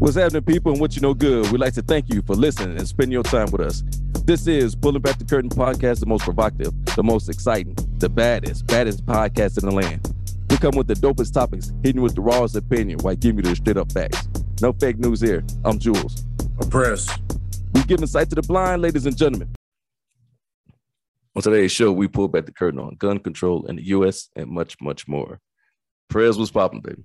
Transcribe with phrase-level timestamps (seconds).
[0.00, 1.52] What's happening, people, and what you know good?
[1.52, 3.82] We'd like to thank you for listening and spending your time with us.
[4.24, 8.66] This is Pulling Back the Curtain podcast, the most provocative, the most exciting, the baddest,
[8.66, 10.10] baddest podcast in the land.
[10.48, 13.56] We come with the dopest topics, hitting with the rawest opinion while giving you the
[13.56, 14.26] straight up facts.
[14.62, 15.44] No fake news here.
[15.66, 16.24] I'm Jules.
[16.62, 17.06] I'm Press.
[17.74, 19.54] We giving sight to the blind, ladies and gentlemen.
[21.36, 24.30] On today's show, we pull back the curtain on gun control in the U.S.
[24.34, 25.40] and much, much more.
[26.08, 27.04] Prayers was popping, baby.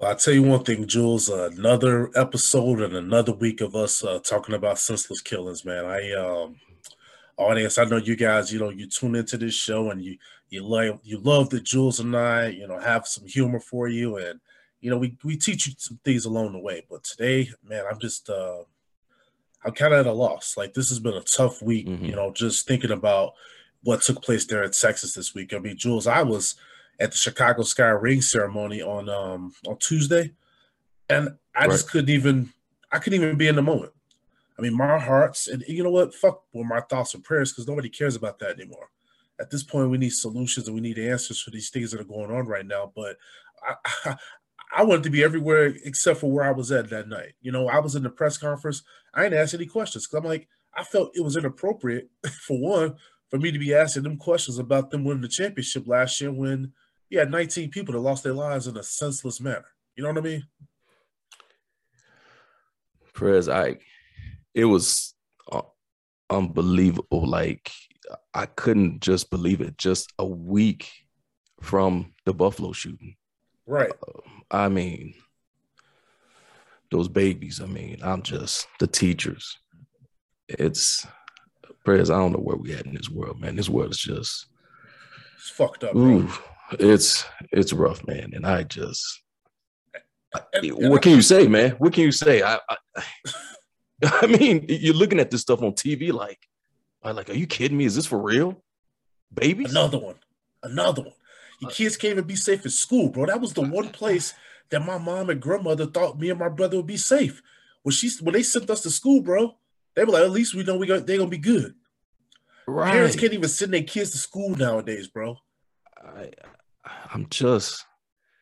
[0.00, 1.28] Well, I'll tell you one thing, Jules.
[1.28, 5.84] Uh, another episode and another week of us uh, talking about senseless killings, man.
[5.84, 6.56] I, um,
[7.36, 8.50] audience, I know you guys.
[8.50, 10.16] You know, you tune into this show and you
[10.48, 14.16] you love you love that Jules and I, you know, have some humor for you,
[14.16, 14.40] and
[14.80, 16.82] you know, we we teach you some things along the way.
[16.88, 18.62] But today, man, I'm just uh,
[19.66, 20.56] I'm kind of at a loss.
[20.56, 22.06] Like this has been a tough week, mm-hmm.
[22.06, 23.34] you know, just thinking about
[23.82, 25.52] what took place there in Texas this week.
[25.52, 26.54] I mean, Jules, I was
[27.00, 30.32] at the Chicago Sky ring ceremony on um on Tuesday,
[31.08, 31.70] and I right.
[31.70, 32.52] just couldn't even
[32.92, 33.92] I couldn't even be in the moment.
[34.58, 36.14] I mean, my hearts and you know what?
[36.14, 38.90] Fuck well, my thoughts and prayers because nobody cares about that anymore.
[39.40, 42.04] At this point, we need solutions and we need answers for these things that are
[42.04, 42.92] going on right now.
[42.94, 43.16] But
[43.66, 44.16] I, I,
[44.76, 47.32] I wanted to be everywhere except for where I was at that night.
[47.40, 48.82] You know, I was in the press conference.
[49.14, 52.96] I didn't ask any questions because I'm like, I felt it was inappropriate for one
[53.30, 56.72] for me to be asking them questions about them winning the championship last year when
[57.10, 59.66] you had 19 people that lost their lives in a senseless manner.
[59.96, 60.44] You know what I mean?
[63.12, 63.76] Prez, I
[64.54, 65.14] it was
[65.50, 65.62] uh,
[66.30, 67.28] unbelievable.
[67.28, 67.70] Like
[68.32, 69.76] I couldn't just believe it.
[69.76, 70.90] Just a week
[71.60, 73.16] from the Buffalo shooting,
[73.66, 73.90] right?
[73.90, 74.20] Uh,
[74.50, 75.14] I mean,
[76.90, 77.60] those babies.
[77.60, 79.58] I mean, I'm just the teachers.
[80.48, 81.06] It's
[81.84, 82.10] Prez.
[82.10, 83.56] I don't know where we at in this world, man.
[83.56, 84.46] This world is just
[85.36, 85.94] it's fucked up.
[85.96, 86.30] Ooh,
[86.78, 88.32] it's it's rough, man.
[88.34, 89.22] And I just,
[90.34, 91.72] I, what can you say, man?
[91.72, 92.42] What can you say?
[92.42, 93.02] I, I,
[94.04, 96.38] I mean, you're looking at this stuff on TV, like,
[97.02, 97.84] I'm like, are you kidding me?
[97.84, 98.62] Is this for real?
[99.32, 100.16] Baby, Another one,
[100.62, 101.12] another one.
[101.60, 103.26] Your uh, kids can't even be safe at school, bro.
[103.26, 104.34] That was the one place
[104.70, 107.42] that my mom and grandmother thought me and my brother would be safe.
[107.82, 109.56] When she when they sent us to school, bro,
[109.94, 111.74] they were like, at least we know we got they're gonna be good.
[112.66, 112.92] Right.
[112.92, 115.36] Parents can't even send their kids to school nowadays, bro.
[115.96, 116.30] I,
[117.12, 117.84] I'm just.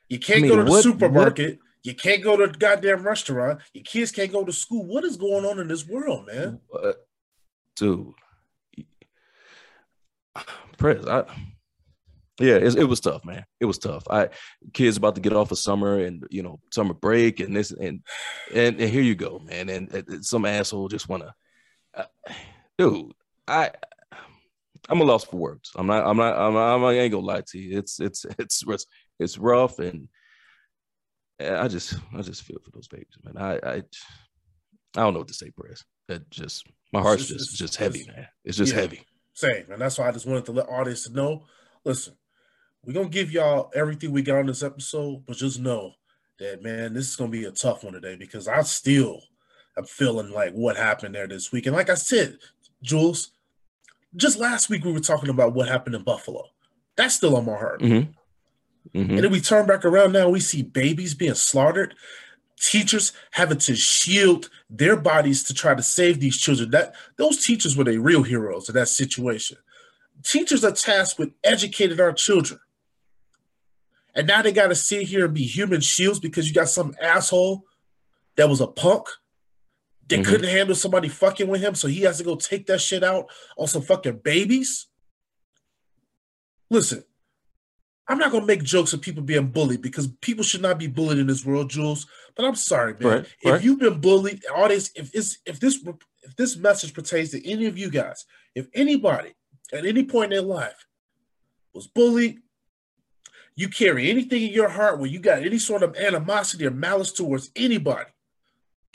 [0.09, 1.59] You can't I mean, go to the what, supermarket.
[1.59, 1.65] What?
[1.85, 3.61] You can't go to a goddamn restaurant.
[3.73, 4.87] Your kids can't go to school.
[4.87, 6.61] What is going on in this world, man?
[6.69, 7.07] What?
[7.77, 8.15] Dude.
[10.77, 11.25] Press, I
[12.41, 13.45] yeah, it, it, was tough, man.
[13.59, 14.05] It was tough.
[14.09, 14.29] I
[14.73, 18.01] kids about to get off of summer and you know summer break and this and
[18.55, 19.69] and, and here you go, man.
[19.69, 21.35] And, and some asshole just wanna,
[21.95, 22.05] uh,
[22.79, 23.13] dude.
[23.49, 23.73] I
[24.89, 25.71] I'm a loss for words.
[25.77, 26.07] I'm not.
[26.07, 26.39] I'm not.
[26.39, 27.79] I'm, I'm, I ain't gonna lie to you.
[27.79, 28.87] It's it's it's it's
[29.19, 30.09] it's rough, and
[31.41, 33.37] I just I just feel for those babies, man.
[33.37, 33.83] I I, I
[34.95, 35.85] don't know what to say, Press.
[36.09, 38.27] It just my heart's it's, just it's, just heavy, man.
[38.45, 39.05] It's just yeah, heavy.
[39.35, 41.45] Same, and that's why I just wanted to let audience know.
[41.85, 42.15] Listen,
[42.85, 45.93] we're gonna give y'all everything we got on this episode, but just know
[46.39, 49.21] that man, this is gonna be a tough one today because I still
[49.77, 51.67] am feeling like what happened there this week.
[51.67, 52.39] And like I said,
[52.83, 53.33] Jules,
[54.17, 56.45] just last week we were talking about what happened in Buffalo.
[56.97, 57.81] That's still on my heart.
[57.81, 58.99] Mm-hmm.
[58.99, 59.11] Mm-hmm.
[59.11, 61.95] And then we turn back around now, we see babies being slaughtered,
[62.59, 66.71] teachers having to shield their bodies to try to save these children.
[66.71, 69.59] That those teachers were the real heroes in that situation.
[70.25, 72.61] Teachers are tasked with educating our children.
[74.15, 76.95] And now they got to sit here and be human shields because you got some
[77.01, 77.65] asshole
[78.37, 79.07] that was a punk
[80.09, 80.31] they mm-hmm.
[80.31, 83.31] couldn't handle somebody fucking with him, so he has to go take that shit out
[83.57, 84.87] on some fucking babies.
[86.71, 87.05] Listen,
[88.09, 91.19] I'm not gonna make jokes of people being bullied because people should not be bullied
[91.19, 92.07] in this world, Jules.
[92.35, 93.03] But I'm sorry, man.
[93.03, 93.63] Right, if right.
[93.63, 95.87] you've been bullied, if this if this
[96.23, 99.35] if this message pertains to any of you guys, if anybody
[99.73, 100.87] at any point in their life
[101.75, 102.39] was bullied,
[103.57, 107.13] you carry anything in your heart where you got any sort of animosity or malice
[107.13, 108.11] towards anybody,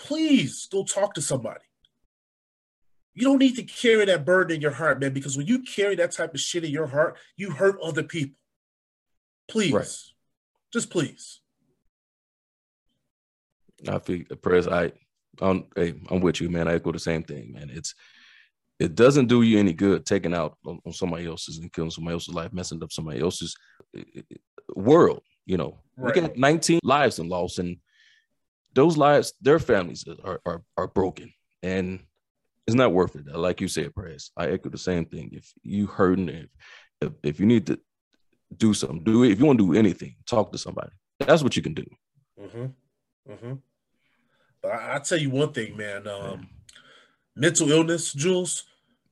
[0.04, 1.64] please go talk to somebody.
[3.14, 5.96] You don't need to carry that burden in your heart, man, because when you carry
[5.96, 8.36] that type of shit in your heart, you hurt other people.
[9.48, 9.72] Please.
[9.72, 9.88] Right.
[10.74, 11.40] Just please.
[13.88, 14.68] I feel press.
[14.68, 14.92] I,
[15.42, 16.68] I'm, hey, I'm with you, man.
[16.68, 17.70] I echo the same thing, man.
[17.72, 17.94] It's,
[18.80, 22.16] it doesn't do you any good taking out on, on somebody else's and killing somebody
[22.16, 23.56] else's life, messing up somebody else's
[23.96, 24.36] eh, eh, eh,
[24.76, 25.22] world.
[25.46, 26.16] You know, right.
[26.16, 27.78] we got 19 lives in loss, and
[28.74, 31.32] those lives, their families are, are, are broken,
[31.62, 32.00] and
[32.68, 33.28] it's not worth it.
[33.28, 34.32] Like you said, Press.
[34.38, 35.30] I echo the same thing.
[35.34, 36.50] If you hurting, if,
[37.02, 37.80] if if you need to
[38.56, 39.32] do something, do it.
[39.32, 40.92] If you want to do anything, talk to somebody.
[41.20, 41.86] That's what you can do.
[42.40, 43.32] Mm-hmm.
[43.32, 43.54] Mm-hmm.
[44.62, 46.08] But I, will tell you one thing, man.
[46.08, 46.50] Um,
[47.36, 48.66] mental illness, Jules,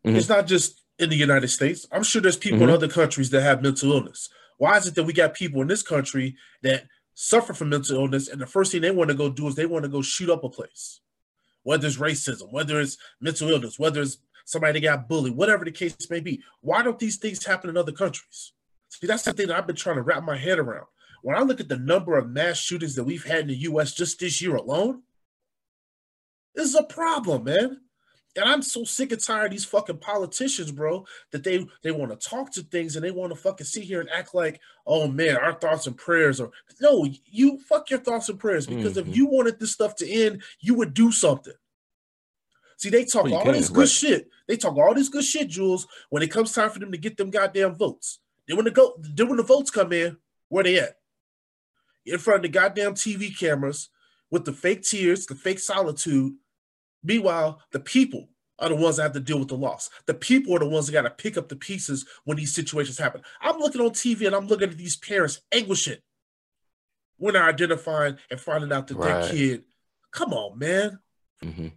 [0.06, 0.16] mm-hmm.
[0.16, 1.88] it's not just in the United States.
[1.92, 2.70] I'm sure there's people mm-hmm.
[2.70, 4.30] in other countries that have mental illness.
[4.58, 8.28] Why is it that we got people in this country that suffer from mental illness
[8.28, 10.30] and the first thing they want to go do is they want to go shoot
[10.30, 11.02] up a place?
[11.64, 15.72] Whether it's racism, whether it's mental illness, whether it's somebody that got bullied, whatever the
[15.72, 16.42] case may be.
[16.62, 18.54] Why don't these things happen in other countries?
[18.90, 20.88] See, that's the thing that I've been trying to wrap my head around.
[21.24, 23.94] When I look at the number of mass shootings that we've had in the US
[23.94, 25.04] just this year alone,
[26.56, 27.82] this is a problem, man.
[28.36, 32.12] And I'm so sick and tired of these fucking politicians, bro, that they they want
[32.12, 35.08] to talk to things and they want to fucking sit here and act like, oh
[35.08, 36.50] man, our thoughts and prayers are
[36.80, 39.10] no, you fuck your thoughts and prayers because mm-hmm.
[39.10, 41.54] if you wanted this stuff to end, you would do something.
[42.78, 43.90] See, they talk well, all can, this good right.
[43.90, 44.30] shit.
[44.48, 47.18] They talk all this good shit, Jules, when it comes time for them to get
[47.18, 48.20] them goddamn votes.
[48.48, 50.18] Then when the go then when the votes come in,
[50.50, 50.98] where they at?
[52.06, 53.90] In front of the goddamn TV cameras
[54.32, 56.34] with the fake tears, the fake solitude,
[57.04, 59.90] Meanwhile, the people are the ones that have to deal with the loss.
[60.06, 62.98] The people are the ones that got to pick up the pieces when these situations
[62.98, 63.22] happen.
[63.42, 65.98] I'm looking on TV and I'm looking at these parents anguishing
[67.18, 69.24] when they're identifying and finding out that right.
[69.24, 69.64] their kid.
[70.12, 71.00] Come on, man.
[71.44, 71.68] Mm-hmm.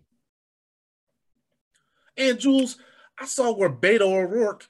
[2.16, 2.76] And Jules,
[3.18, 4.66] I saw where Beto O'Rourke,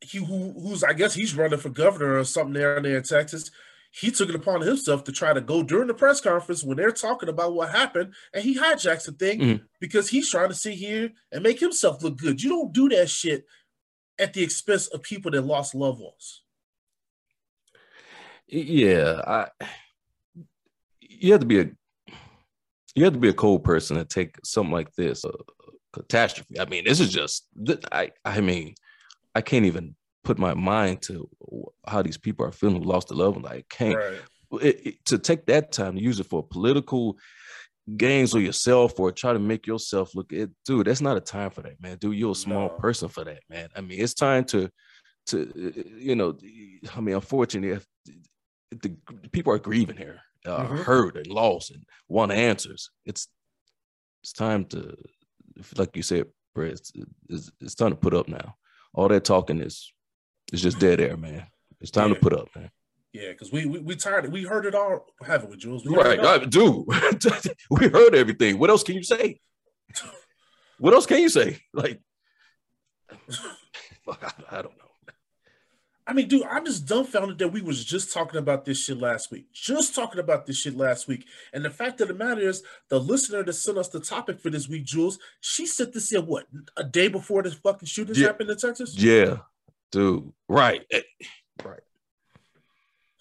[0.00, 3.50] he who, who's I guess he's running for governor or something there, there in Texas
[3.92, 6.90] he took it upon himself to try to go during the press conference when they're
[6.90, 9.64] talking about what happened, and he hijacks the thing mm-hmm.
[9.80, 12.42] because he's trying to sit here and make himself look good.
[12.42, 13.44] You don't do that shit
[14.18, 16.42] at the expense of people that lost loved ones.
[18.46, 19.66] Yeah, I.
[21.00, 21.70] You have to be a
[22.94, 25.32] you have to be a cold person to take something like this, a
[25.92, 26.58] catastrophe.
[26.58, 27.46] I mean, this is just
[27.90, 28.74] I I mean,
[29.34, 31.28] I can't even put my mind to
[31.86, 33.52] how these people are feeling who lost a loved one.
[33.52, 34.62] I can't right.
[34.62, 37.16] it, it, to take that time to use it for political
[37.96, 41.50] gains or yourself or try to make yourself look it dude that's not a time
[41.50, 42.74] for that man dude you're a small no.
[42.74, 44.70] person for that man i mean it's time to
[45.26, 46.38] to you know
[46.94, 47.76] i mean unfortunately
[48.70, 50.76] the, the people are grieving here uh, mm-hmm.
[50.76, 53.26] hurt and lost and want answers it's
[54.22, 54.96] it's time to
[55.76, 56.92] like you said it's,
[57.28, 58.54] it's, it's time to put up now
[58.94, 59.92] all that talking is
[60.52, 61.46] it's just dead air, man.
[61.82, 62.14] It's time yeah.
[62.14, 62.70] to put up, man.
[63.12, 64.32] Yeah, because we, we we tired.
[64.32, 65.84] We heard it all, haven't we, Jules?
[65.84, 66.86] We right, I, uh, dude.
[67.70, 68.58] we heard everything.
[68.58, 69.38] What else can you say?
[70.78, 71.58] what else can you say?
[71.74, 72.00] Like,
[74.08, 74.82] I, I don't know.
[76.06, 79.30] I mean, dude, I'm just dumbfounded that we was just talking about this shit last
[79.30, 79.46] week.
[79.52, 81.26] Just talking about this shit last week.
[81.52, 84.50] And the fact of the matter is, the listener that sent us the topic for
[84.50, 86.46] this week, Jules, she sent this in what
[86.76, 88.28] a day before this fucking shootings yeah.
[88.28, 88.96] happened in Texas.
[88.96, 89.38] Yeah,
[89.92, 90.32] dude.
[90.48, 90.82] Right.
[90.90, 91.02] Eh,
[91.64, 91.80] Right.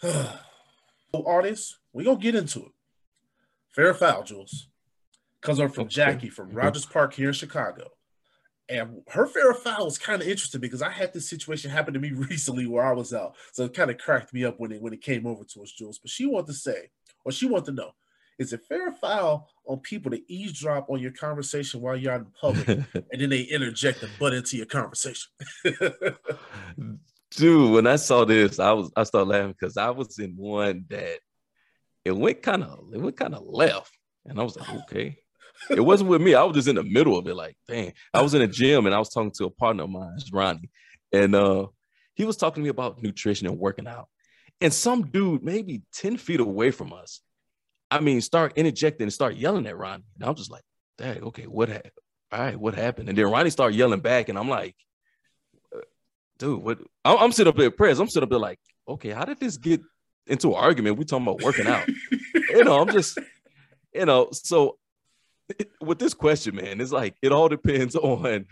[1.25, 2.71] Artists, we gonna get into it.
[3.69, 4.67] Fair foul, Jules.
[5.41, 5.87] Comes over from.
[5.87, 6.57] Jackie from mm-hmm.
[6.57, 7.89] Rogers Park here in Chicago.
[8.69, 11.99] And her fair foul was kind of interesting because I had this situation happen to
[11.99, 13.35] me recently where I was out.
[13.51, 15.71] So it kind of cracked me up when it when it came over to us,
[15.71, 15.99] Jules.
[15.99, 16.89] But she wanted to say,
[17.25, 17.91] or she wanted to know,
[18.39, 22.27] is it fair foul on people to eavesdrop on your conversation while you're out in
[22.39, 22.67] public
[23.11, 25.29] and then they interject and butt into your conversation?
[27.31, 30.85] Dude, when I saw this, I was I started laughing because I was in one
[30.89, 31.19] that
[32.03, 33.91] it went kind of it went kind of left.
[34.25, 35.17] And I was like, okay.
[35.69, 36.33] It wasn't with me.
[36.33, 37.93] I was just in the middle of it, like, dang.
[38.13, 40.69] I was in a gym and I was talking to a partner of mine, Ronnie.
[41.11, 41.67] And uh
[42.15, 44.07] he was talking to me about nutrition and working out.
[44.59, 47.21] And some dude, maybe 10 feet away from us,
[47.89, 50.03] I mean, start interjecting and start yelling at Ronnie.
[50.19, 50.63] And I'm just like,
[50.97, 51.93] dang, okay, what happened?
[52.31, 53.09] All right, what happened?
[53.09, 54.75] And then Ronnie started yelling back, and I'm like,
[56.41, 56.79] dude, what?
[57.05, 57.99] I'm, I'm sitting up there, prayers.
[57.99, 59.81] I'm sitting up there like, okay, how did this get
[60.27, 60.97] into an argument?
[60.97, 61.87] We talking about working out.
[62.49, 63.17] you know, I'm just,
[63.93, 64.77] you know, so
[65.81, 68.47] with this question, man, it's like it all depends on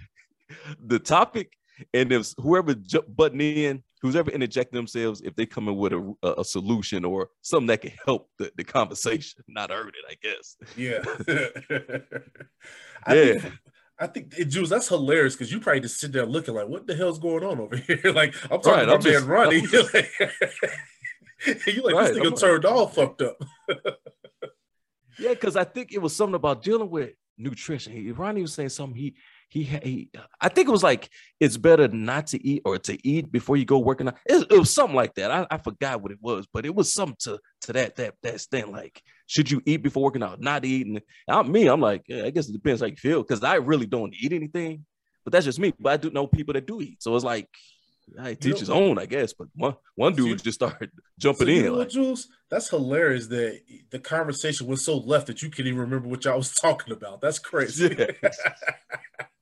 [0.84, 1.52] the topic
[1.94, 2.76] and if whoever
[3.08, 7.06] butting in who's ever interject themselves if they come in with a, a, a solution
[7.06, 10.58] or something that can help the, the conversation, not hurt it, I guess.
[10.76, 11.04] Yeah.
[13.06, 13.40] I Yeah.
[13.40, 13.54] Think,
[14.00, 16.88] I think, eh, Jules, that's hilarious because you probably just sit there looking like, what
[16.88, 18.00] the hell's going on over here?
[18.14, 19.60] like, I'm talking Right, about I'm just- Ronnie.
[19.60, 19.94] I'm just-
[21.68, 23.38] you like, Right, this I'm nigga like- turned all fucked up.
[25.18, 27.92] Yeah, because I think it was something about dealing with nutrition.
[27.92, 28.96] He, Ronnie was saying something.
[28.98, 29.16] He
[29.50, 29.84] he had.
[29.84, 33.58] He, I think it was like it's better not to eat or to eat before
[33.58, 34.18] you go working out.
[34.26, 35.32] It, it was something like that.
[35.32, 38.40] I, I forgot what it was, but it was something to to that that that
[38.42, 38.72] thing.
[38.72, 40.40] Like, should you eat before working out?
[40.40, 41.02] Not eating.
[41.28, 43.22] I, me, I'm like, yeah, I guess it depends how you feel.
[43.24, 44.86] Because I really don't eat anything,
[45.24, 45.74] but that's just me.
[45.80, 47.48] But I do know people that do eat, so it's like.
[48.20, 51.02] I teach know- his own, I guess, but one one dude you- just started So
[51.20, 51.66] jumping you in.
[51.66, 52.28] know Like, Jules?
[52.50, 53.60] That's hilarious that
[53.92, 57.22] the conversation was so left that you can't even remember what y'all was talking about.
[57.22, 57.96] That's crazy.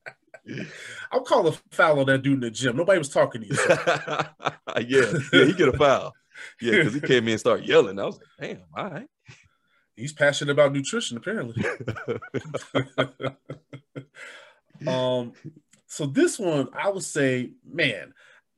[1.12, 2.76] I'm calling a foul on that dude in the gym.
[2.76, 3.56] Nobody was talking to you.
[3.68, 6.12] yeah, yeah, he get a foul.
[6.60, 7.98] Yeah, because he came in and started yelling.
[7.98, 9.08] I was like, damn, all right.
[9.96, 11.64] He's passionate about nutrition, apparently.
[14.86, 15.32] um,
[15.86, 18.14] so this one, I would say, man,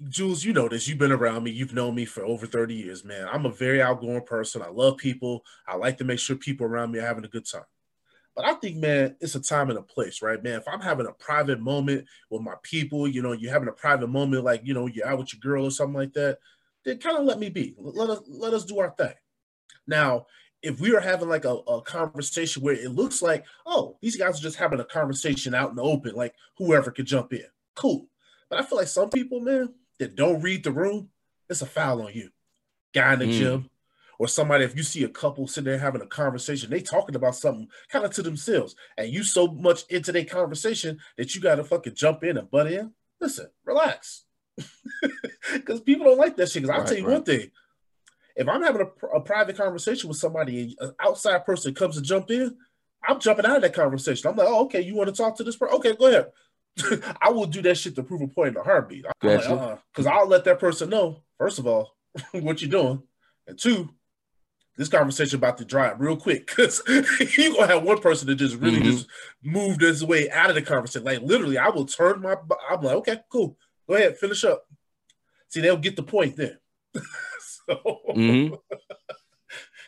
[0.08, 0.86] Jules, you know this.
[0.86, 1.50] You've been around me.
[1.50, 3.26] You've known me for over 30 years, man.
[3.30, 4.60] I'm a very outgoing person.
[4.60, 5.42] I love people.
[5.66, 7.64] I like to make sure people around me are having a good time.
[8.36, 10.60] But I think, man, it's a time and a place, right, man?
[10.60, 14.08] If I'm having a private moment with my people, you know, you're having a private
[14.08, 16.38] moment, like, you know, you're out with your girl or something like that,
[16.84, 17.74] then kind of let me be.
[17.76, 19.12] Let us let us do our thing.
[19.86, 20.26] Now,
[20.62, 24.38] if we are having like a, a conversation where it looks like, oh, these guys
[24.38, 27.44] are just having a conversation out in the open, like whoever could jump in,
[27.74, 28.06] cool.
[28.48, 31.08] But I feel like some people, man, that don't read the room,
[31.48, 32.30] it's a foul on you.
[32.94, 33.32] Guy in the Mm.
[33.32, 33.70] gym,
[34.20, 37.34] or somebody, if you see a couple sitting there having a conversation, they talking about
[37.34, 41.54] something kind of to themselves, and you so much into their conversation that you got
[41.54, 42.92] to fucking jump in and butt in.
[43.18, 44.24] Listen, relax,
[45.54, 46.62] because people don't like that shit.
[46.62, 47.14] Because I'll Right, tell you right.
[47.14, 47.50] one thing:
[48.36, 52.02] if I'm having a, a private conversation with somebody, and an outside person comes to
[52.02, 52.54] jump in,
[53.08, 54.28] I'm jumping out of that conversation.
[54.30, 55.76] I'm like, oh, okay, you want to talk to this person?
[55.76, 56.26] Okay, go ahead.
[57.22, 59.06] I will do that shit to prove a point in a heartbeat.
[59.06, 59.78] I'm like, uh-uh.
[59.94, 61.96] Because I'll let that person know, first of all,
[62.32, 63.02] what you're doing.
[63.46, 63.88] And two,
[64.80, 66.46] this conversation about to dry real quick.
[66.46, 67.02] Because you're
[67.52, 68.84] going to have one person that just really Mhm.
[68.84, 69.06] just
[69.42, 71.04] moved his way out of the conversation.
[71.04, 72.34] Like, literally, I will turn my,
[72.70, 73.58] I'm like, okay, cool.
[73.86, 74.64] Go ahead, finish up.
[75.48, 76.58] See, they'll get the point then.
[77.40, 78.00] so,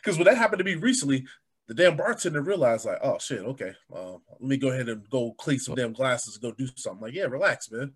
[0.03, 1.25] because when that happened to me recently,
[1.67, 5.31] the damn bartender realized, like, oh shit, okay, um, let me go ahead and go
[5.33, 7.01] clean some damn glasses and go do something.
[7.01, 7.93] Like, yeah, relax, man.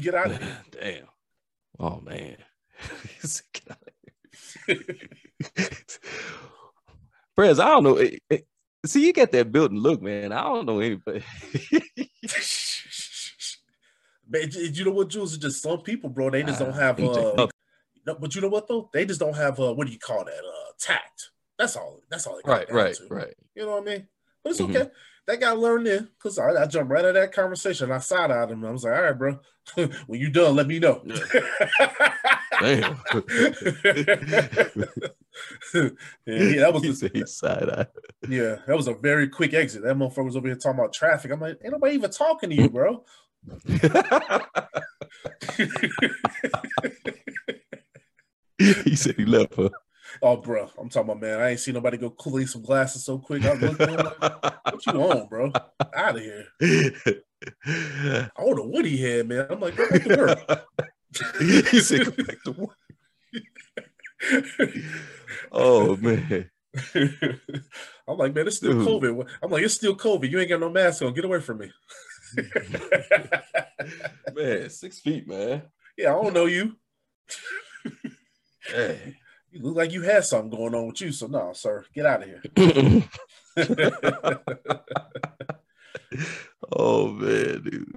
[0.00, 0.58] Get out of here.
[0.72, 1.06] Damn.
[1.78, 2.36] Oh man.
[3.20, 4.03] "Get out of here."
[7.36, 7.96] Prez, I don't know.
[7.96, 8.46] It- it-
[8.86, 10.32] see, you got that building look, man.
[10.32, 11.24] I don't know anybody.
[14.28, 15.34] Man, you know what, Jules?
[15.34, 16.30] It's just some people, bro.
[16.30, 17.00] They just don't Ah, have.
[17.00, 17.46] Uh,
[18.04, 18.90] but you know what though?
[18.92, 19.58] They just don't have.
[19.58, 20.34] Uh, what do you call that?
[20.34, 21.30] Uh, tact.
[21.58, 22.00] That's all.
[22.10, 22.40] That's all.
[22.44, 23.06] Right, right, to.
[23.08, 23.34] right.
[23.54, 24.08] You know what I mean?
[24.42, 24.76] But it's Mhm.
[24.76, 24.90] okay.
[25.26, 27.90] That guy learned in because I, I jumped right out of that conversation.
[27.90, 28.64] I side eyed him.
[28.64, 29.40] I was like, all right, bro.
[30.06, 31.02] when you done, let me know.
[32.60, 33.00] Damn.
[35.74, 37.86] yeah, that was said side eye.
[38.28, 39.82] yeah, that was a very quick exit.
[39.82, 41.30] That motherfucker was over here talking about traffic.
[41.30, 43.02] I'm like, ain't nobody even talking to you, bro.
[48.58, 49.70] he said he left her.
[50.22, 51.40] Oh, bro, I'm talking about man.
[51.40, 53.44] I ain't seen nobody go clean some glasses so quick.
[53.44, 53.78] I like,
[54.64, 55.52] what you on, bro?
[55.94, 56.46] Out of here.
[57.66, 59.46] I don't know what he had, man.
[59.50, 60.66] I'm like, go back to work.
[61.38, 62.76] he said, "Go back to work."
[65.52, 66.50] Oh man,
[66.84, 68.86] I'm like, man, it's still Dude.
[68.86, 69.28] COVID.
[69.42, 70.30] I'm like, it's still COVID.
[70.30, 71.14] You ain't got no mask on.
[71.14, 71.70] Get away from me.
[74.34, 75.62] man, six feet, man.
[75.96, 76.76] yeah, I don't know you.
[78.66, 79.16] Hey.
[79.54, 81.12] You look like you had something going on with you.
[81.12, 82.42] So no, sir, get out of here.
[86.76, 87.94] oh man, dude.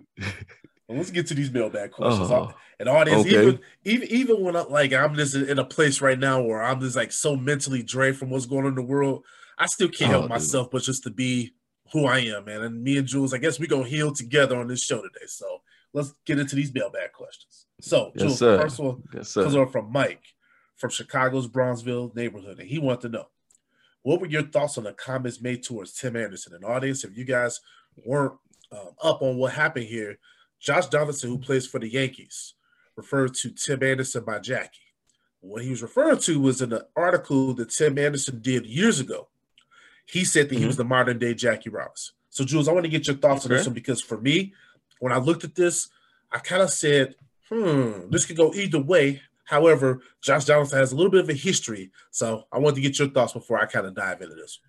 [0.88, 2.30] Well, let's get to these mailbag questions.
[2.32, 3.32] Oh, And audience, Okay.
[3.42, 6.80] even even even when I, like I'm just in a place right now where I'm
[6.80, 9.26] just like so mentally drained from what's going on in the world,
[9.58, 10.30] I still can't Oh, help dude.
[10.30, 11.54] myself but just to be
[11.92, 12.62] who I am, man.
[12.62, 15.26] And me and Jules, I guess we're gonna heal together on this show today.
[15.26, 15.62] So
[15.94, 17.66] let's get into these mailbag questions.
[17.82, 18.60] So, Yes, Jules, sir.
[18.62, 20.22] first one yes, comes over from Mike
[20.78, 23.28] from Chicago's Bronzeville neighborhood, and he wanted to know
[24.04, 26.54] what were your thoughts on the comments made towards Tim Anderson?
[26.54, 27.60] And audience, if you guys
[28.06, 28.34] weren't
[28.72, 30.18] um, up on what happened here,
[30.60, 32.54] Josh Donaldson, who plays for the Yankees,
[32.96, 34.80] referred to Tim Anderson by Jackie.
[35.42, 39.28] What he was referring to was in an article that Tim Anderson did years ago.
[40.06, 40.68] He said that he Mhm.
[40.68, 42.16] was the modern day Jackie Robinson.
[42.30, 44.54] So, Jules, I want to get your thoughts on this one because for me,
[45.00, 45.90] when I looked at this,
[46.32, 47.16] I kind of said,
[47.50, 49.22] hmm, this could go either way.
[49.48, 53.00] However, Josh Donaldson has a little bit of a history, so I wanted to get
[53.00, 54.60] your thoughts before I kind of dive into this.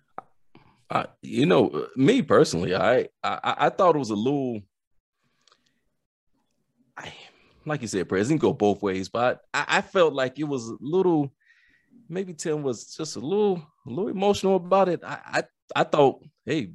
[0.89, 4.61] I, you know, me personally, I, I I thought it was a little,
[6.97, 7.13] I,
[7.65, 10.77] like you said, President go both ways, but I, I felt like it was a
[10.79, 11.31] little,
[12.07, 15.01] maybe Tim was just a little, a little emotional about it.
[15.03, 15.43] I, I,
[15.75, 16.71] I thought, hey,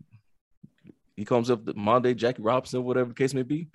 [1.17, 3.69] he comes up the Monday, Jackie Robinson, whatever the case may be.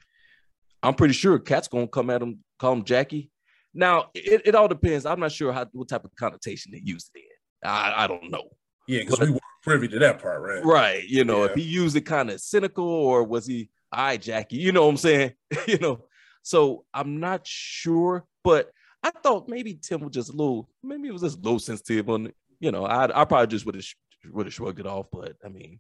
[0.84, 3.32] I'm pretty sure Cat's gonna come at him, call him Jackie.
[3.74, 5.06] Now it, it all depends.
[5.06, 7.70] I'm not sure how what type of connotation they used it in.
[7.70, 8.50] I, I don't know.
[8.88, 10.66] Yeah, because we weren't privy to that part, right?
[10.66, 11.04] Right.
[11.08, 11.52] You know, Yeah.
[11.52, 14.92] if he used it kind of cynical or was he, right, Jackie, you know what
[14.92, 15.34] I'm saying?
[15.68, 16.06] you know,
[16.42, 18.72] so I'm not sure, but
[19.04, 22.32] I thought maybe Tim was just a little, maybe it was just low sensitive on,
[22.60, 23.86] you know, I I probably just would have
[24.32, 25.80] would have shrugged it off, but I mean,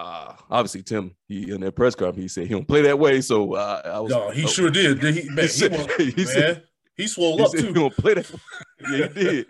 [0.00, 3.20] uh obviously Tim he in that press conference he said he don't play that way,
[3.20, 4.98] so uh, I was No, he oh, sure did.
[5.16, 6.62] He, man, he, said- he man, said-
[6.96, 8.30] he swole he up said he don't play that.
[8.90, 9.46] yeah, he did.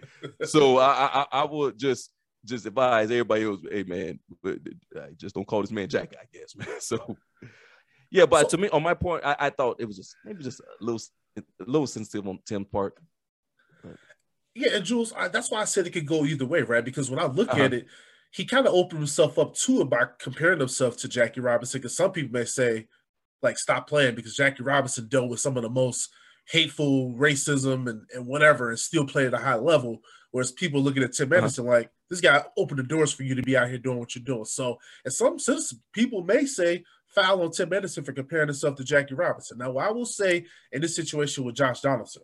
[0.49, 2.11] So I, I I would just
[2.45, 4.59] just advise everybody else, hey man, but,
[4.97, 6.80] uh, just don't call this man Jack, I guess, man.
[6.80, 7.16] So
[8.11, 10.42] yeah, but So- to me, on my point, I, I thought it was just maybe
[10.42, 11.00] just a little
[11.38, 12.95] a little sensitive on Tim part.
[14.54, 16.85] Yeah, and Jules, I, that's why I said it could go either way, right?
[16.85, 17.62] Because when I look Uh-huh.
[17.62, 17.87] at it,
[18.30, 21.80] he kind of opened himself up to it by comparing himself to Jackie Robinson.
[21.80, 22.87] Because some people may say,
[23.42, 26.10] like, stop playing because Jackie Robinson dealt with some of the most
[26.49, 30.00] hateful racism and, and whatever and still played at a high level.
[30.30, 31.38] Whereas people looking at Tim Uh-huh.
[31.38, 34.14] Anderson, like, this guy opened the doors for you to be out here doing what
[34.14, 34.44] you're doing.
[34.44, 36.84] So, and some citizens, people may say,
[37.14, 39.58] foul on Tim Anderson for comparing himself to Jackie Robinson.
[39.58, 42.22] Now, I will say in this situation with Josh Donaldson,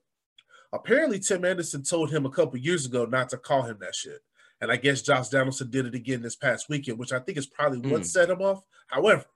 [0.73, 4.21] apparently Tim Anderson told him a couple years ago not to call him that shit.
[4.61, 7.47] And I guess Josh Donaldson did it again this past weekend, which I think is
[7.47, 8.07] probably what Mm.
[8.07, 8.65] set him off.
[8.87, 9.27] However,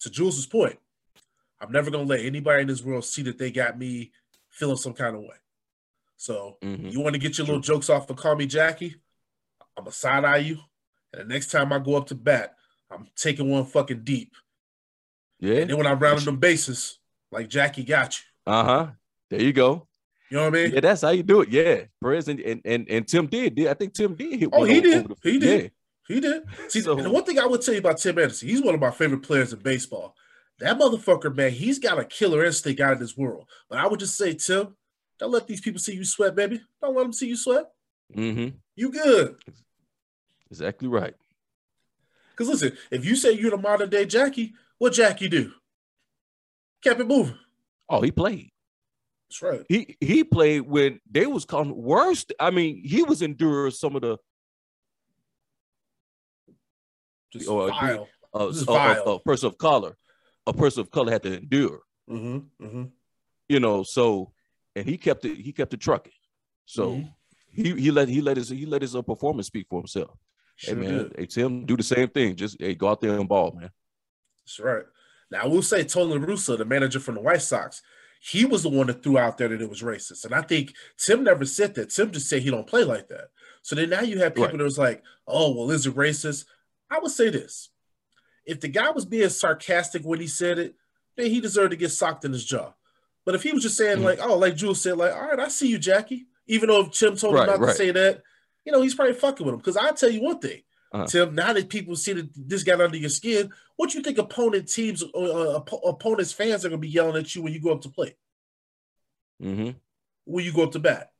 [0.00, 0.78] to Jules's point,
[1.60, 4.12] I'm never gonna let anybody in this world see that they got me
[4.48, 5.36] feeling some kind of way.
[6.16, 6.92] So Mhm.
[6.92, 8.96] you want to get your little jokes off and call me Jackie?
[9.76, 10.60] I'm gonna side eye you.
[11.12, 12.56] And the next time I go up to bat,
[12.90, 14.34] I'm taking one fucking deep.
[15.38, 15.56] Yeah.
[15.56, 16.98] And then when I'm rounding them bases,
[17.30, 18.24] like Jackie got you.
[18.46, 18.90] Uh huh.
[19.30, 19.88] There you go.
[20.32, 20.72] You know what I mean?
[20.72, 21.50] Yeah, that's how you do it.
[21.50, 23.66] Yeah, Perez and and and, and Tim did.
[23.66, 24.48] I think Tim did hit.
[24.50, 25.06] Oh, he did.
[25.06, 25.62] the- He did.
[25.62, 25.68] Yeah.
[26.14, 26.42] He did.
[26.68, 28.80] See, So- the one thing I would tell you about Tim Anderson, he's one of
[28.80, 30.14] my favorite players in baseball.
[30.60, 33.46] That motherfucker, man, he's got a killer instinct out of this world.
[33.68, 34.74] But I would just say, Tim,
[35.18, 36.62] don't let these people see you sweat, baby.
[36.80, 37.66] Don't let them see you sweat.
[38.16, 38.56] Mm-hmm.
[38.74, 39.36] You good.
[40.50, 41.14] Exactly right.
[42.30, 45.52] Because listen, if you say you're the modern day Jackie, what Jackie do?
[46.82, 47.36] Kept it moving.
[47.90, 48.51] Oh, he played.
[49.32, 49.64] That's right.
[49.68, 52.32] He he played when they was calling worst.
[52.38, 54.18] I mean, he was enduring some of the
[57.32, 57.96] Just Oh, I agree.
[57.96, 58.08] vile.
[58.34, 59.08] uh, This a, a- vile.
[59.14, 59.96] a person of color,
[60.46, 61.80] a person of color had to endure.
[62.10, 62.64] Mm-hmm.
[62.66, 62.82] Mm-hmm.
[63.48, 64.32] You know, so
[64.76, 65.38] and he kept it.
[65.38, 66.12] He kept it trucking.
[66.66, 67.14] So Mhm.
[67.50, 70.10] he he let he let his he let his uh, performance speak for himself.
[70.56, 72.36] Sure hey man, hey Tim, do the same thing.
[72.36, 73.70] Just hey, go out there and ball, man.
[74.44, 74.84] That's right.
[75.30, 77.80] Now I will say Tony La Russa, the manager from the White Sox,
[78.24, 80.24] he was the one that threw out there that it was racist.
[80.24, 81.90] And I think Tim never said that.
[81.90, 83.30] Tim just said he don't play like that.
[83.62, 84.58] So then now you have people Right.
[84.58, 86.44] that was like, oh, well, is it racist?
[86.88, 87.70] I would say this.
[88.46, 90.76] If the guy was being sarcastic when he said it,
[91.16, 92.72] then he deserved to get socked in his jaw.
[93.24, 94.04] But if he was just saying, Mhm.
[94.04, 96.26] like, oh, like Jules said, like, all right, I see you, Jackie.
[96.46, 97.70] Even though if Tim told Right, him not right.
[97.72, 98.22] to say that,
[98.64, 99.58] you know, he's probably fucking with him.
[99.58, 100.62] Because I'll tell you one thing.
[100.92, 101.06] Uh-huh.
[101.06, 104.68] Tim, now that people see that this got under your skin, what you think opponent
[104.68, 107.72] teams, uh, uh, oppo- opponents' fans are gonna be yelling at you when you go
[107.72, 108.14] up to play,
[109.42, 109.70] Mm-hmm.
[110.24, 111.10] when you go up to bat?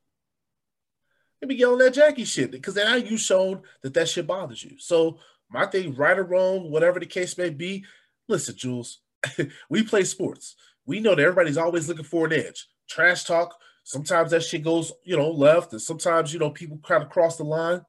[1.41, 4.77] They be yelling at Jackie shit because now you shown that that shit bothers you.
[4.77, 7.83] So my thing, right or wrong, whatever the case may be,
[8.29, 9.01] listen, Jules,
[9.69, 10.55] we play sports.
[10.85, 12.67] We know that everybody's always looking for an edge.
[12.87, 13.57] Trash talk.
[13.83, 17.35] Sometimes that shit goes, you know, left, and sometimes you know people kind of cross
[17.37, 17.81] the line.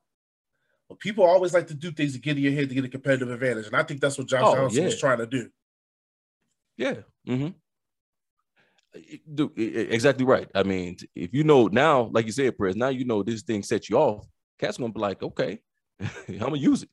[0.94, 2.88] But people always like to do things to get in your head to get a
[2.88, 4.84] competitive advantage, and I think that's what Josh Oh, Johnson yeah.
[4.84, 5.48] was trying to do.
[6.76, 6.94] Yeah.
[7.28, 7.48] Mm-hmm.
[9.34, 10.48] Do e- e- exactly right.
[10.54, 13.64] I mean, if you know now, like you said, Perez, now you know this thing
[13.64, 14.24] sets you off.
[14.60, 15.58] Cat's gonna be like, okay,
[16.28, 16.90] I'm gonna use it.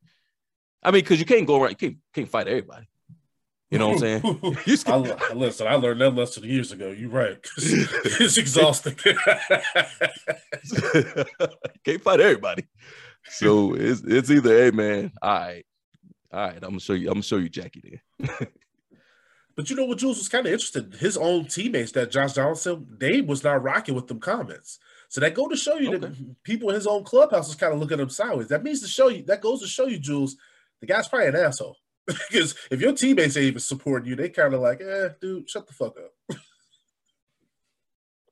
[0.82, 2.88] I mean, because you can't go around, you can't, can't fight everybody.
[3.70, 4.24] You know what I'm saying?
[4.88, 6.90] I, listen, I learned that lesson years ago.
[6.90, 7.38] You're right.
[7.56, 8.96] it's exhausting.
[11.86, 12.68] can't fight everybody.
[13.26, 15.66] So it's it's either, hey man, all right,
[16.32, 18.30] all right, I'm gonna show you, I'm gonna show you Jackie then.
[19.56, 20.96] but you know what, Jules was kind of interested.
[20.96, 24.80] His own teammates, that Josh Johnson, they was not rocking with them comments.
[25.10, 27.80] So that go to show you that people in his own clubhouse was kind of
[27.80, 28.48] looking at him sideways.
[28.48, 30.38] That means to show you that goes to show you, Jules,
[30.80, 31.78] the guy's probably an asshole.
[32.08, 35.68] because if your teammates ain't even supporting you, they kind of like, eh, dude, shut
[35.68, 36.38] the fuck up.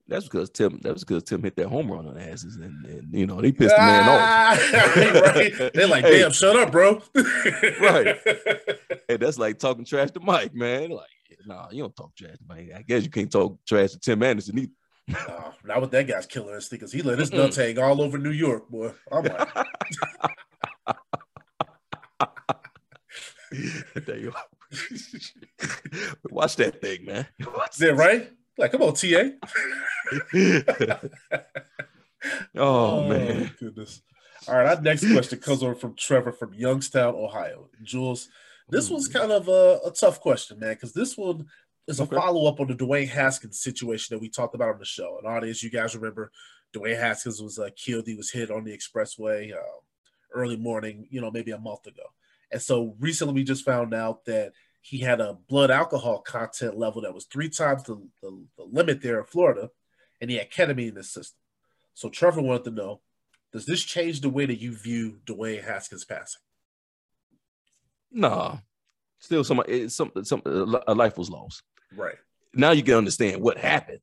[0.09, 0.79] That's because Tim.
[0.81, 3.51] That was because Tim hit that home run on asses, and, and you know they
[3.51, 4.19] pissed the man off.
[4.19, 5.71] Ah, right?
[5.73, 6.19] They're like, Hey.
[6.21, 7.01] damn, shut up, bro.
[7.81, 8.17] Right.
[9.07, 10.91] Hey, that's like talking trash to Mike, man.
[10.91, 11.09] Like,
[11.47, 12.69] nah, you don't talk trash to Mike.
[12.75, 14.71] I guess you can't talk trash to Tim Anderson either.
[15.07, 18.19] Nah, not with that guy's killer instinct, because he let his nuts hang all over
[18.19, 18.91] New York, boy.
[19.11, 19.49] I'm like,
[24.05, 24.45] there you are.
[26.29, 27.25] Watch that thing, man.
[27.55, 28.29] Watch that right?
[28.59, 29.29] Like, come on, TA.
[32.57, 33.51] oh, man.
[33.57, 34.01] goodness.
[34.47, 37.69] All right, our next question comes over from Trevor from Youngstown, Ohio.
[37.83, 38.27] Jules,
[38.69, 41.45] this one's kind of a, a tough question, man, because this one
[41.87, 42.15] is a Okay.
[42.17, 45.17] follow up on the Dwayne Haskins situation that we talked about on the show.
[45.17, 46.31] And audience, you guys remember
[46.75, 48.07] Dwayne Haskins was uh, killed.
[48.07, 49.79] He was hit on the expressway uh,
[50.33, 52.03] early morning, you know, maybe a month ago.
[52.51, 57.01] And so recently we just found out that he had a blood alcohol content level
[57.01, 59.69] that was three times the, the, the limit there in Florida,
[60.21, 61.37] and he had ketamine in his system.
[61.93, 63.01] So Trevor wanted to know,
[63.51, 66.41] does this change the way that you view Dwayne Haskins passing?
[68.11, 68.57] Nah,
[69.19, 71.61] still some, it's some, some, uh, a uh, life was lost.
[71.95, 72.15] Right.
[72.53, 73.99] Now you can understand what happened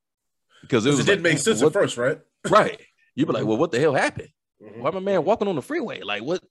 [0.60, 2.20] because it it didn't make sense what- at first, right?
[2.48, 2.80] right?
[3.14, 3.48] You'd be like, mm-hmm.
[3.48, 4.28] well, what the hell happened?
[4.62, 4.78] Mhm.
[4.78, 6.02] Why my man walking on the freeway?
[6.02, 6.42] Like what?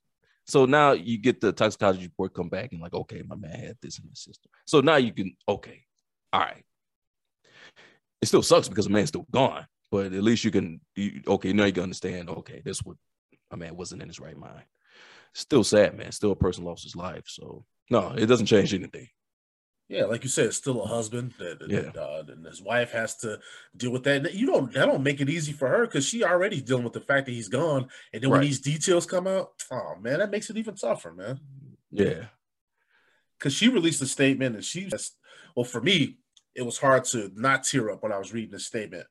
[0.46, 3.78] So now you get the toxicology report come back and like, okay, my man had
[3.82, 4.52] this in the system.
[4.66, 5.84] So now you can, okay,
[6.32, 6.64] all right.
[8.22, 11.54] It still sucks because the man's still gone, but at least you can, you, okay,
[11.54, 12.30] now you can understand.
[12.30, 12.98] Okay, this would
[13.52, 14.64] my man wasn't in his right mind.
[15.34, 16.12] Still sad, man.
[16.12, 17.26] Still a person lost his life.
[17.28, 19.08] So no, it doesn't change anything.
[19.88, 22.02] Yeah, like you said, it's still a husband, that, that- Yeah.
[22.02, 23.40] uh, and his wife has to
[23.78, 24.26] deal with that.
[24.26, 26.94] And you don't that don't make it easy for her because she already dealing with
[26.94, 27.88] the fact that he's gone.
[28.12, 31.40] And then when these details come out, oh man, that makes it even tougher, man.
[31.92, 32.26] Yeah,
[33.38, 35.18] Because she released a statement, and she just,
[35.56, 36.18] well, for me,
[36.56, 39.06] it was hard to not tear up when I was reading the statement.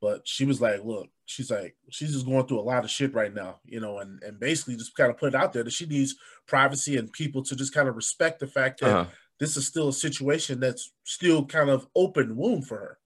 [0.00, 3.14] But she was like, "Look, she's like, she's just going through a lot of shit
[3.14, 5.72] right now, you know, and and basically just kind of put it out there that
[5.72, 6.14] she needs
[6.46, 9.10] privacy and people to just kind of respect the fact that." uh-huh.
[9.38, 12.98] This is still a situation that's still kind of open wound for her,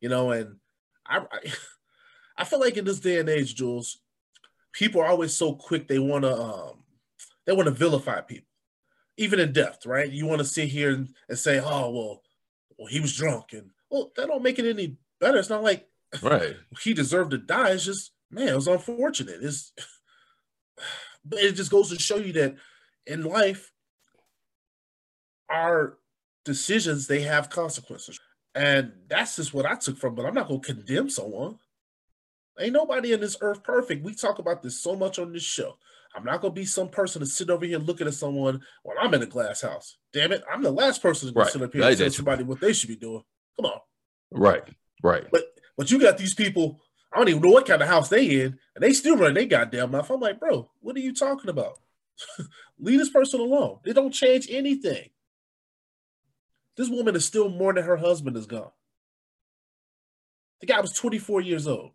[0.00, 0.30] you know.
[0.30, 0.56] And
[1.06, 1.52] I, I,
[2.38, 4.00] I feel like in this day and age, Jules,
[4.72, 6.84] people are always so quick they want to, um,
[7.46, 8.48] they want to vilify people,
[9.16, 10.10] even in death, right?
[10.10, 12.22] You want to sit here and, and say, oh well,
[12.78, 15.38] well he was drunk, and well that don't make it any better.
[15.38, 15.88] It's not like
[16.22, 16.56] right.
[16.82, 17.70] he deserved to die.
[17.70, 19.38] It's just man, it was unfortunate.
[19.42, 19.72] It's
[21.24, 22.54] but it just goes to show you that
[23.06, 23.69] in life,
[25.50, 25.98] our
[26.44, 28.18] decisions they have consequences,
[28.54, 30.14] and that's just what I took from.
[30.14, 31.58] But I'm not gonna condemn someone.
[32.58, 34.04] Ain't nobody in this earth perfect.
[34.04, 35.76] We talk about this so much on this show.
[36.14, 39.14] I'm not gonna be some person to sit over here looking at someone while I'm
[39.14, 39.96] in a glass house.
[40.12, 41.50] Damn it, I'm the last person to Right.
[41.50, 43.22] sit up here Right, and tell somebody what they should be doing.
[43.56, 43.80] Come on.
[44.30, 44.64] Right.
[45.02, 45.26] Right.
[45.80, 48.58] But you got these people, I don't even know what kind of house they in,
[48.74, 50.10] and they still run their goddamn mouth.
[50.10, 51.78] I'm like, bro, what are you talking about?
[52.78, 53.78] Leave this person alone.
[53.82, 55.08] They don't change anything.
[56.76, 58.70] This woman is still mourning her husband is gone.
[60.60, 61.90] The guy was 24 years old.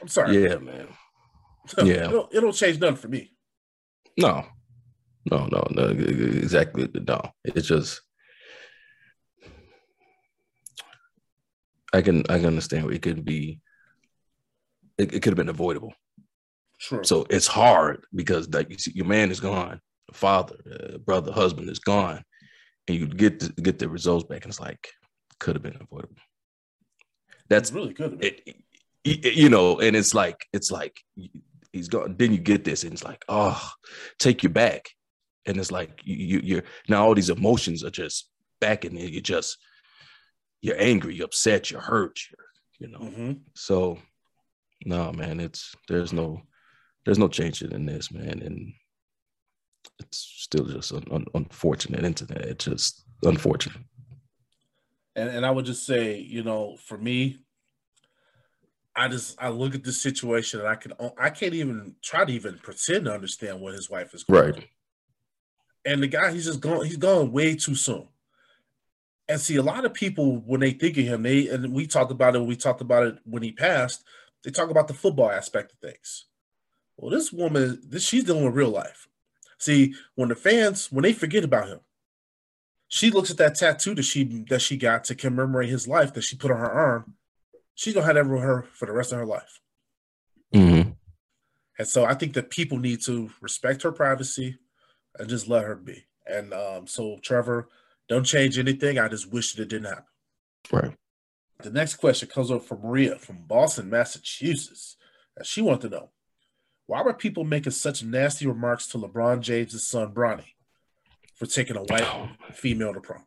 [0.00, 0.42] I'm sorry.
[0.42, 0.88] Yeah, man.
[1.78, 1.84] yeah.
[1.84, 3.32] it, don't, it don't change nothing for me.
[4.16, 4.44] No,
[5.30, 5.88] no, no, no.
[5.88, 6.88] Exactly.
[7.06, 8.00] No, it's just
[11.92, 13.60] I can I can understand it could be
[14.98, 15.92] it, it could have been avoidable.
[16.78, 17.04] True.
[17.04, 21.32] So it's hard because like you see, your man is gone, the father, uh, brother,
[21.32, 22.24] husband is gone,
[22.88, 24.88] and you get the, get the results back, and it's like
[25.38, 26.16] could have been avoidable.
[27.48, 28.24] That's it's really good.
[28.24, 28.56] it, it-
[29.34, 31.00] you know, and it's like it's like
[31.72, 32.16] he's gone.
[32.18, 33.58] Then you get this, and it's like, oh,
[34.18, 34.90] take you back,
[35.46, 38.28] and it's like you, you you're now all these emotions are just
[38.60, 39.06] back in there.
[39.08, 39.56] You just
[40.60, 42.18] you're angry, you're upset, you're hurt,
[42.78, 43.04] you're, you know.
[43.10, 43.40] Mhm.
[43.54, 43.98] So
[44.84, 46.42] no, man, it's there's no
[47.06, 48.72] there's no changing in this, man, and
[49.98, 52.42] it's still just an un, unfortunate internet.
[52.42, 53.78] It's just unfortunate.
[55.16, 57.38] And and I would just say, you know, for me,
[58.94, 62.32] I just I look at this situation and I can I can't even try to
[62.32, 64.54] even pretend to understand what his wife is going Right.
[64.54, 64.64] through.
[65.84, 68.06] And the guy, he's just gone, he's gone way too soon.
[69.28, 72.10] And see, a lot of people when they think of him, they and we talked
[72.10, 74.04] about it, we talked about it when he passed,
[74.44, 76.26] they talk about the football aspect of things.
[76.96, 79.08] Well, this woman, this she's dealing with real life.
[79.60, 81.80] See, when the fans, when they forget about him,
[82.88, 86.24] she looks at that tattoo that she that she got to commemorate his life that
[86.24, 87.14] she put on her arm.
[87.74, 89.60] She's gonna have that with her for the rest of her life.
[90.54, 90.90] Mm-hmm.
[91.78, 94.58] And so I think that people need to respect her privacy
[95.18, 96.04] and just let her be.
[96.26, 97.68] And um, so Trevor,
[98.08, 98.98] don't change anything.
[98.98, 100.04] I just wish that it didn't happen.
[100.72, 100.96] Right.
[101.62, 104.96] The next question comes up from Maria from Boston, Massachusetts.
[105.36, 106.10] And she wants to know
[106.90, 110.54] why were people making such nasty remarks to LeBron James' son Bronny
[111.36, 113.24] for taking a white female to prom?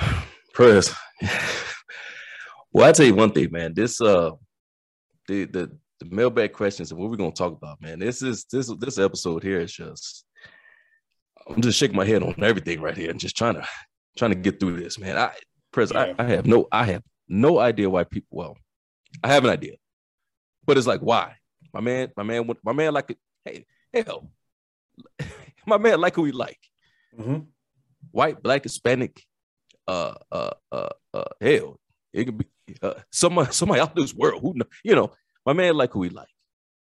[0.54, 0.96] Press.
[2.72, 3.74] well, I tell you one thing, man.
[3.74, 4.30] This uh
[5.28, 7.98] the the the mailbag questions and what we're gonna talk about, man.
[7.98, 10.24] This is this this episode here is just
[11.46, 13.68] I'm just shaking my head on everything right here and just trying to
[14.16, 15.18] trying to get through this, man.
[15.18, 15.32] I
[15.74, 16.14] Press, yeah.
[16.18, 18.56] I, I have no I have no idea why people well,
[19.22, 19.74] I have an idea.
[20.68, 21.34] But it's like why?
[21.72, 23.18] My man, my man, my man like it.
[23.42, 24.30] Hey, hell.
[25.66, 26.60] my man like who he like.
[27.18, 27.38] Mm-hmm.
[28.10, 29.24] White, black, Hispanic,
[29.86, 31.80] uh, uh, uh, uh, hell,
[32.12, 32.44] it could be
[32.82, 35.10] uh, somebody, somebody out this world who know, you know,
[35.46, 36.28] my man like who he like.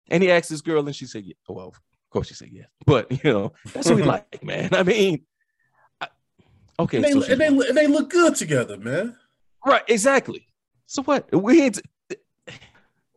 [0.09, 1.79] And he asked this girl, and she said, "Yeah." Well, of
[2.09, 4.73] course she said yes, but you know, that's who we like, man.
[4.73, 5.25] I mean,
[6.01, 6.07] I,
[6.77, 9.15] okay, and they, so and they, and they look good together, man.
[9.65, 10.45] Right, exactly.
[10.87, 11.33] So what?
[11.33, 11.79] We ain't.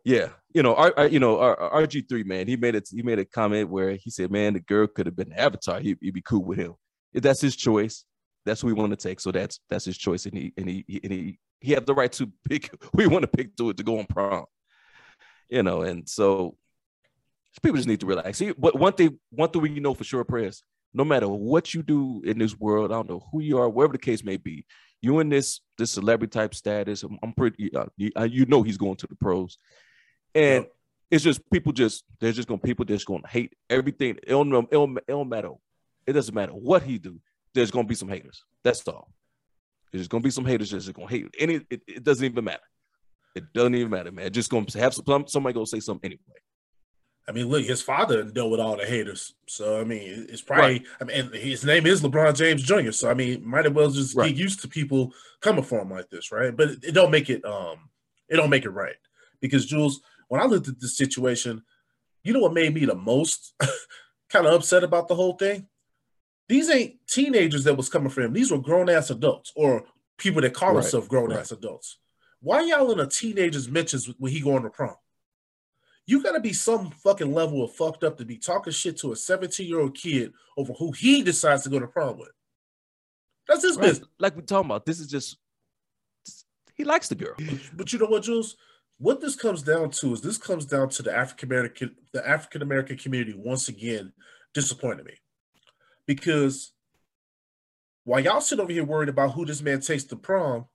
[0.04, 2.88] Yeah, you know, our, our you know, RG three man, he made it.
[2.90, 5.80] He made a comment where he said, "Man, the girl could have been Avatar.
[5.80, 6.74] He, would be cool with him.
[7.12, 8.04] If that's his choice.
[8.46, 9.20] That's who we want to take.
[9.20, 12.12] So that's that's his choice, and he and he and he he had the right
[12.12, 12.70] to pick.
[12.92, 14.44] We want to pick to it to go on prom.
[15.48, 16.56] You know, and so
[17.62, 18.38] people just need to relax.
[18.38, 20.62] See, but one thing, one thing we know for sure, prayers.
[20.96, 23.92] No matter what you do in this world, I don't know who you are, wherever
[23.92, 24.64] the case may be,
[25.00, 27.02] you in this this celebrity type status.
[27.02, 29.58] I'm, I'm pretty, uh, you, uh, you know, he's going to the pros,
[30.34, 30.72] and yep.
[31.10, 34.16] it's just people just they're just gonna people just going to hate everything.
[34.22, 35.50] It don't, it, don't, it don't matter.
[36.06, 37.20] It doesn't matter what he do.
[37.54, 38.44] There's going to be some haters.
[38.62, 39.10] That's all.
[39.92, 41.34] There's going to be some haters that's going to hate.
[41.38, 42.62] Any, it, it doesn't even matter.
[43.34, 44.32] It doesn't even matter, man.
[44.32, 46.40] Just going to have some, somebody gonna say something anyway.
[47.26, 49.34] I mean, look, his father dealt with all the haters.
[49.48, 50.64] So I mean, it's probably.
[50.64, 50.84] Right.
[51.00, 52.92] I mean, his name is LeBron James Jr.
[52.92, 54.28] So I mean, might as well just right.
[54.28, 56.54] get used to people coming for him like this, right?
[56.54, 57.44] But it, it, don't make it.
[57.44, 57.88] Um,
[58.28, 58.96] it don't make it right
[59.40, 61.62] because Jules, when I looked at this situation,
[62.22, 63.54] you know what made me the most
[64.30, 65.66] kind of upset about the whole thing?
[66.48, 68.32] These ain't teenagers that was coming for him.
[68.32, 69.84] These were grown ass adults or
[70.18, 70.82] people that call right.
[70.82, 71.98] themselves grown ass adults.
[72.40, 74.96] Why y'all in a teenager's mentions when he going to prom?
[76.06, 79.12] You got to be some fucking level of fucked up to be talking shit to
[79.12, 82.32] a 17 year old kid over who he decides to go to prom with.
[83.48, 83.86] That's his right.
[83.86, 84.08] business.
[84.18, 85.38] Like we're talking about, this is just
[86.74, 87.36] he likes the girl.
[87.72, 88.56] But you know what, Jules?
[88.98, 92.62] What this comes down to is this comes down to the African American the African
[92.62, 94.12] American community once again
[94.52, 95.14] disappointed me
[96.06, 96.72] because
[98.04, 100.66] while y'all sit over here worried about who this man takes to prom,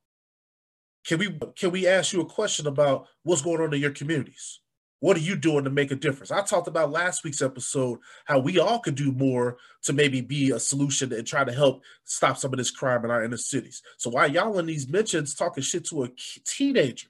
[1.06, 4.60] can we can we ask you a question about what's going on in your communities?
[5.02, 6.30] What are you doing to make a difference?
[6.30, 10.52] I talked about last week's episode how we all could do more to maybe be
[10.52, 13.82] a solution and try to help stop some of this crime in our inner cities.
[13.98, 16.10] So why y'all in these mentions talking shit to a
[16.46, 17.08] teenager,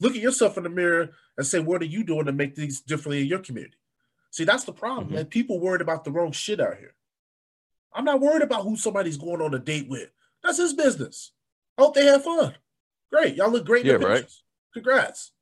[0.00, 2.80] look at yourself in the mirror and say, what are you doing to make things
[2.80, 3.76] differently in your community?
[4.30, 5.16] See, that's the problem, mm-hmm.
[5.16, 5.26] man.
[5.26, 6.94] People worried about the wrong shit out here.
[7.92, 10.10] I'm not worried about who somebody's going on a date with.
[10.42, 11.32] That's his business.
[11.76, 12.54] I hope they have fun.
[13.12, 13.34] Great.
[13.34, 13.84] Y'all look great.
[13.84, 14.24] Yeah, right.
[14.72, 15.32] Congrats.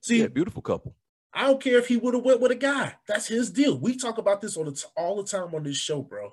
[0.00, 0.96] See, yeah, beautiful couple.
[1.34, 2.94] I don't care if he would have went with a guy.
[3.06, 3.78] That's his deal.
[3.78, 6.32] We talk about this all the, all the time on this show, bro.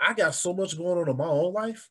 [0.00, 1.90] I got so much going on in my own life.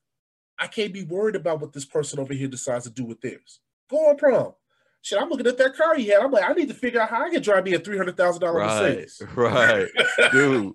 [0.58, 3.60] I can't be worried about what this person over here decides to do with theirs.
[3.90, 4.54] Go on prom.
[5.02, 6.22] Shit, I'm looking at that car he had.
[6.22, 8.18] I'm like, I need to figure out how I can drive me a three hundred
[8.18, 9.22] thousand dollar Mercedes.
[9.36, 9.88] Right,
[10.32, 10.74] dude.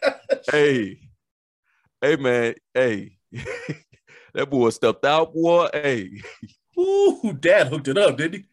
[0.50, 1.00] hey,
[2.00, 2.54] hey, man.
[2.72, 3.18] Hey,
[4.34, 5.68] that boy stepped out, boy.
[5.72, 6.22] Hey,
[6.78, 8.46] ooh, dad hooked it up, didn't he?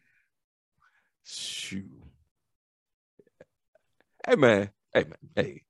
[1.24, 1.90] Shoot.
[4.26, 4.70] Hey, man.
[4.92, 5.18] Hey, man.
[5.34, 5.62] Hey.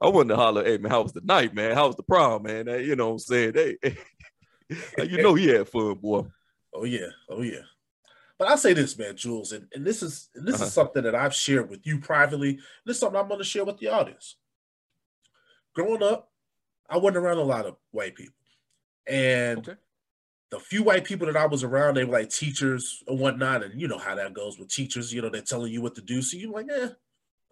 [0.00, 1.74] I wanted to holler, hey man, how was the night, man?
[1.74, 2.66] How was the prom, man?
[2.66, 3.52] Hey, you know what I'm saying?
[3.54, 3.96] Hey, hey.
[5.04, 6.22] you know he had fun, boy.
[6.74, 7.62] Oh yeah, oh yeah.
[8.38, 10.64] But I'll say this, man, Jules, and, and this is and this uh-huh.
[10.64, 12.58] is something that I've shared with you privately.
[12.84, 14.36] This is something I'm going to share with the audience.
[15.74, 16.30] Growing up,
[16.88, 18.34] I wasn't around a lot of white people,
[19.06, 19.78] and okay.
[20.50, 23.80] the few white people that I was around, they were like teachers and whatnot, and
[23.80, 25.12] you know how that goes with teachers.
[25.12, 26.88] You know, they're telling you what to do, so you're like, eh,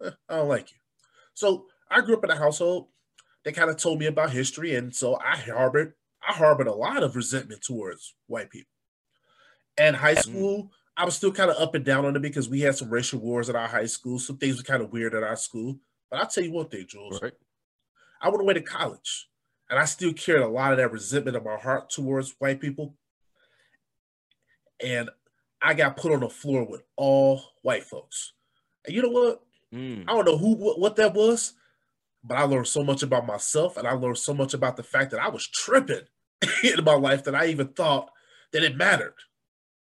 [0.03, 0.77] eh I don't like you.
[1.33, 2.89] So I grew up in a household.
[3.43, 5.93] They kind of told me about history, and so I harbored
[6.27, 8.74] I harbored a lot of resentment towards white people.
[9.77, 12.61] And high school, I was still kind of up and down on it because we
[12.61, 14.19] had some racial wars at our high school.
[14.19, 15.77] Some things were kind of weird at our school.
[16.09, 17.21] But I'll tell you one thing, Jules.
[17.21, 17.33] Right.
[18.21, 19.27] I went away to college
[19.69, 22.95] and I still carried a lot of that resentment in my heart towards white people.
[24.83, 25.09] And
[25.61, 28.33] I got put on the floor with all white folks.
[28.85, 29.41] And you know what?
[29.73, 30.03] Mm.
[30.07, 31.53] I don't know who what, what that was,
[32.23, 35.11] but I learned so much about myself and I learned so much about the fact
[35.11, 36.03] that I was tripping
[36.63, 38.11] in my life that I even thought
[38.53, 39.15] that it mattered.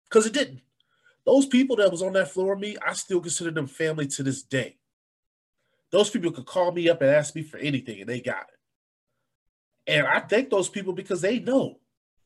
[0.09, 0.61] Because it didn't.
[1.25, 4.23] Those people that was on that floor with me, I still consider them family to
[4.23, 4.77] this day.
[5.91, 9.91] Those people could call me up and ask me for anything, and they got it.
[9.91, 11.79] And I thank those people because they know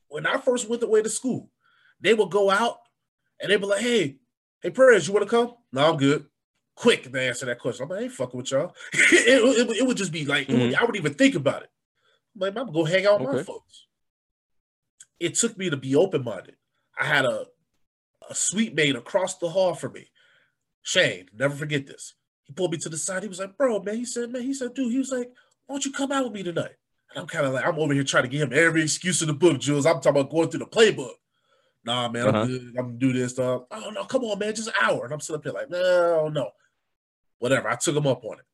[0.08, 1.50] when I first went away to school,
[2.00, 2.78] they would go out
[3.40, 4.16] and they'd be like, hey,
[4.62, 5.54] hey, prayers, you want to come?
[5.72, 6.26] No, I'm good.
[6.74, 7.84] Quick to answer that question.
[7.84, 8.74] I'm like, I ain't fucking with y'all.
[8.92, 10.74] it, it, it, would just be like, mm-hmm.
[10.76, 11.70] I wouldn't even think about it.
[12.34, 13.38] I'm like, I'm gonna go hang out with okay.
[13.38, 13.86] my folks.
[15.18, 16.56] It took me to be open minded.
[16.98, 17.44] I had a,
[18.30, 20.08] a sweet mate across the hall from me,
[20.82, 22.14] Shane, never forget this.
[22.44, 23.22] He pulled me to the side.
[23.22, 25.30] He was like, bro, man, he said, man, he said, dude, he was like,
[25.66, 26.76] why don't you come out with me tonight?
[27.10, 29.28] And I'm kind of like, I'm over here trying to give him every excuse in
[29.28, 29.84] the book, Jules.
[29.84, 31.14] I'm talking about going through the playbook.
[31.84, 32.38] Nah, man, uh-huh.
[32.38, 32.62] I'm good.
[32.78, 33.62] I'm gonna do this stuff.
[33.70, 35.04] Oh no, come on, man, just an hour.
[35.04, 36.50] And I'm sitting up here like, no, no.
[37.38, 37.68] Whatever.
[37.68, 38.44] I took him up on it.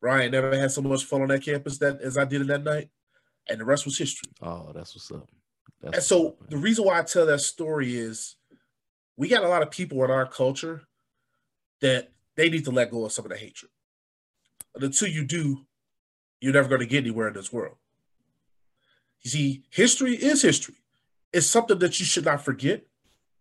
[0.00, 2.64] Ryan never had so much fun on that campus that as I did in that
[2.64, 2.88] night.
[3.48, 4.30] And the rest was history.
[4.40, 5.28] Oh, that's what's up.
[5.82, 8.36] That's and so up, the reason why I tell that story is
[9.20, 10.80] we got a lot of people in our culture
[11.82, 13.70] that they need to let go of some of the hatred.
[14.74, 15.66] And until you do,
[16.40, 17.76] you're never going to get anywhere in this world.
[19.20, 20.76] You see, history is history.
[21.34, 22.86] It's something that you should not forget,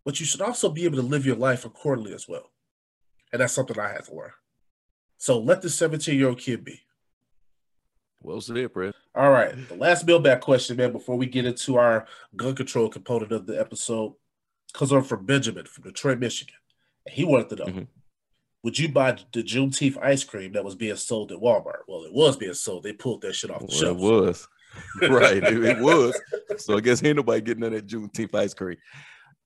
[0.04, 2.52] but you should also be able to live your life accordingly as well.
[3.32, 4.34] And that's something I had to learn.
[5.18, 6.82] So let the 17 year old kid be.
[8.22, 8.96] Well said, Brad.
[9.16, 9.56] All right.
[9.70, 13.58] The last mailbag question, man, before we get into our gun control component of the
[13.58, 14.16] episode,
[14.72, 16.56] because I'm from Benjamin from Detroit, Michigan.
[17.06, 17.84] And he wanted to know mm-hmm.
[18.64, 21.84] Would you buy the Juneteenth ice cream that was being sold at Walmart?
[21.88, 22.84] Well, it was being sold.
[22.84, 23.98] They pulled that shit off the well, shelf.
[23.98, 24.48] It was.
[25.10, 25.38] right.
[25.38, 26.20] It, it, was.
[26.58, 28.78] So I guess ain't nobody getting none of that Juneteenth ice cream.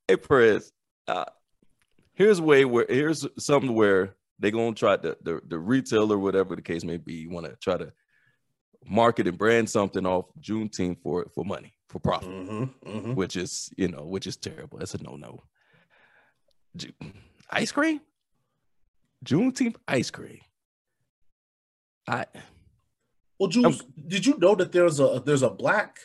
[0.07, 0.71] Hey, Perez,
[1.07, 1.25] uh,
[2.13, 6.55] here's a way where here's something where they're gonna try to the, the retailer, whatever
[6.55, 7.93] the case may be, you want to try to
[8.87, 13.15] market and brand something off Juneteenth for for money, for profit, mm-hmm, mm-hmm.
[13.15, 14.79] which is you know, which is terrible.
[14.79, 15.43] That's a no no.
[17.51, 18.01] Ice cream,
[19.23, 20.39] Juneteenth ice cream.
[22.07, 22.25] I
[23.39, 25.99] well, Jules, I'm, did you know that there's a there's a black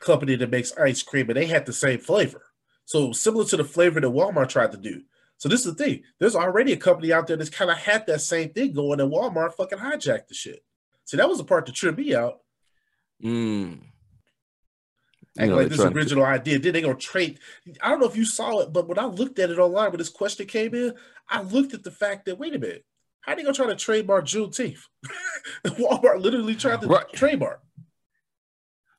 [0.00, 2.42] company that makes ice cream and they had the same flavor?
[2.84, 5.02] So similar to the flavor that Walmart tried to do.
[5.38, 6.02] So this is the thing.
[6.18, 9.12] There's already a company out there that's kind of had that same thing going, and
[9.12, 10.64] Walmart fucking hijacked the shit.
[11.04, 12.40] See, that was the part that tripped me out.
[13.22, 13.80] Mm.
[15.36, 16.30] Know, like this original to...
[16.30, 16.58] idea.
[16.58, 17.40] Then they gonna trade.
[17.82, 19.98] I don't know if you saw it, but when I looked at it online when
[19.98, 20.94] this question came in,
[21.28, 22.84] I looked at the fact that wait a minute,
[23.20, 24.82] how are they gonna try to trademark Juneteenth?
[25.66, 27.12] Walmart literally tried to right.
[27.12, 27.60] trademark.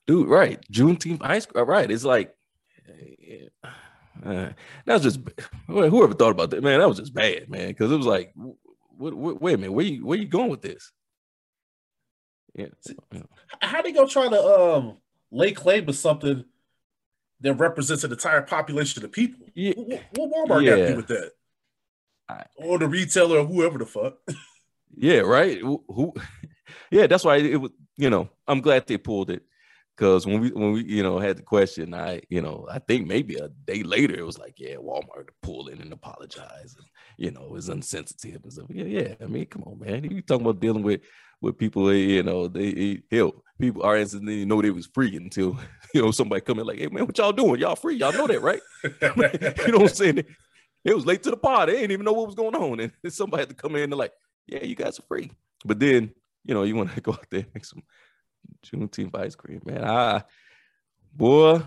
[0.08, 0.60] Dude, right?
[0.72, 1.65] Juneteenth ice cream.
[1.65, 1.89] Right.
[1.89, 2.34] It's like
[4.26, 4.50] uh,
[4.86, 5.20] that was just
[5.68, 6.80] whoever thought about that, man.
[6.80, 7.70] That was just bad, man.
[7.70, 8.34] Because it was like,
[8.98, 10.91] wait, wait a minute, where you where you going with this?
[12.56, 12.68] Yeah.
[13.62, 14.98] How they gonna try to um
[15.32, 16.46] lay claim to something
[17.41, 19.46] that represents an entire population of people?
[19.54, 19.74] Yeah.
[19.76, 20.70] What, what Walmart yeah.
[20.70, 21.32] got to do with that?
[22.30, 24.18] I, or the retailer or whoever the fuck.
[24.96, 25.60] yeah, right.
[25.60, 26.13] Who, who?
[26.91, 27.72] Yeah, that's why it was.
[27.98, 29.44] You know, I'm glad they pulled it
[29.96, 33.08] because when we when we you know had the question, I you know I think
[33.08, 36.86] maybe a day later it was like, yeah, Walmart pulled in and apologize, and
[37.18, 38.68] you know it was insensitive and stuff.
[38.70, 39.15] Yeah, yeah.
[39.22, 40.04] I mean, come on, man.
[40.04, 41.02] You talking about dealing with
[41.45, 45.58] with people, you know, they help people are didn't you know they was free until
[45.93, 47.62] you know somebody come in like, hey man, what y'all doing?
[47.62, 47.95] Y'all free?
[47.95, 48.62] Y'all know that, right?
[48.84, 50.25] you know what I'm saying?
[50.84, 51.71] It was late to the party.
[51.71, 52.79] They didn't even know what was going on.
[52.79, 54.13] And somebody had to come in and like,
[54.47, 55.31] yeah, you guys are free.
[55.63, 56.12] But then,
[56.43, 57.81] you know, you want to go out there and make some
[58.63, 59.84] Juneteenth ice cream, man.
[59.84, 60.23] Ah,
[61.13, 61.62] boy,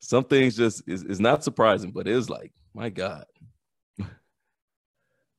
[0.00, 3.24] some things just is, is not surprising, but it is like, my God.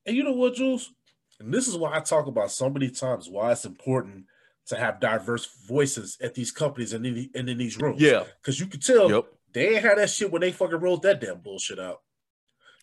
[0.08, 0.92] And you know what, Jules?
[1.40, 4.26] And this is why I talk about so many times why it's important
[4.68, 8.02] to have diverse voices at these companies and in, and in these rooms.
[8.02, 8.24] Yeah.
[8.42, 9.26] Because you could tell yep.
[9.54, 12.02] they ain't had that shit when they fucking rolled that damn bullshit out.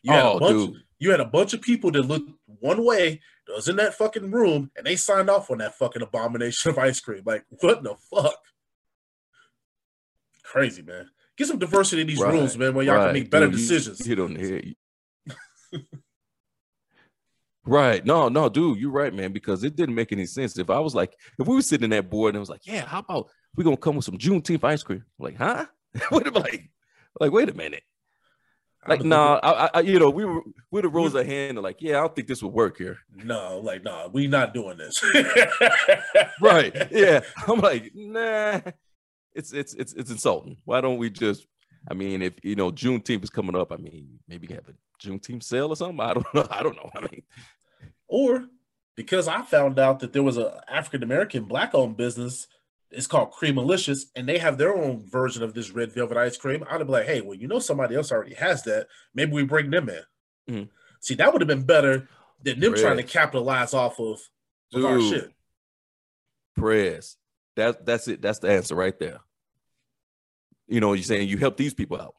[0.03, 0.83] You had, oh, a bunch, dude.
[0.99, 4.31] you had a bunch of people that looked one way that was in that fucking
[4.31, 7.23] room and they signed off on that fucking abomination of ice cream.
[7.25, 8.38] Like, what the fuck?
[10.44, 11.09] Crazy, man.
[11.37, 13.05] Get some diversity in these right, rooms, man, where y'all right.
[13.07, 14.00] can make better dude, decisions.
[14.00, 14.63] You, you don't hear
[17.65, 18.04] Right.
[18.04, 20.58] No, no, dude, you're right, man, because it didn't make any sense.
[20.58, 22.67] If I was like, if we were sitting in that board and it was like,
[22.67, 25.04] yeah, how about we're gonna come with some Juneteenth ice cream?
[25.19, 25.67] I'm like, huh?
[26.08, 26.71] what am like,
[27.21, 27.83] like, wait a minute.
[28.87, 30.40] Like, nah, I, I, you know, we were
[30.73, 32.98] we'd have rose a hand and like, yeah, I don't think this would work here.
[33.15, 35.00] No, like, nah, we not doing this.
[36.40, 36.75] right.
[36.90, 37.21] Yeah.
[37.46, 38.60] I'm like, nah,
[39.35, 40.56] it's it's it's it's insulting.
[40.65, 41.46] Why don't we just
[41.88, 44.73] I mean, if you know Juneteenth is coming up, I mean, maybe have a
[45.03, 46.00] Juneteenth sale or something.
[46.00, 46.46] I don't know.
[46.50, 46.90] I don't know.
[46.94, 47.23] I mean,
[48.09, 48.46] or
[48.94, 52.46] because I found out that there was a African American black owned business
[52.90, 56.63] It's called Creamalicious, and they have their own version of this red velvet ice cream.
[56.69, 58.87] I'd be like, hey, well, you know somebody else already has that.
[59.15, 60.03] Maybe we bring them in.
[60.50, 60.69] Mhm.
[61.00, 62.07] See, that would have been better
[62.42, 64.21] than them trying to capitalize off of,
[64.75, 65.33] of our shit.
[66.57, 67.17] Press.
[67.57, 68.21] That that's it.
[68.21, 69.21] That's the answer right there.
[70.69, 72.15] You know, you're saying you help these people out.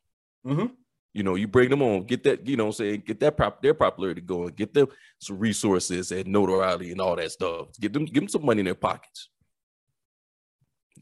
[0.46, 0.72] Mhm.
[1.14, 3.62] You know, you bring them on, get that, you know, I'm saying, get that prop
[3.62, 4.88] their popularity going, get them
[5.20, 7.68] some resources and notoriety and all that stuff.
[7.80, 9.30] Get them, give them some money in their pockets.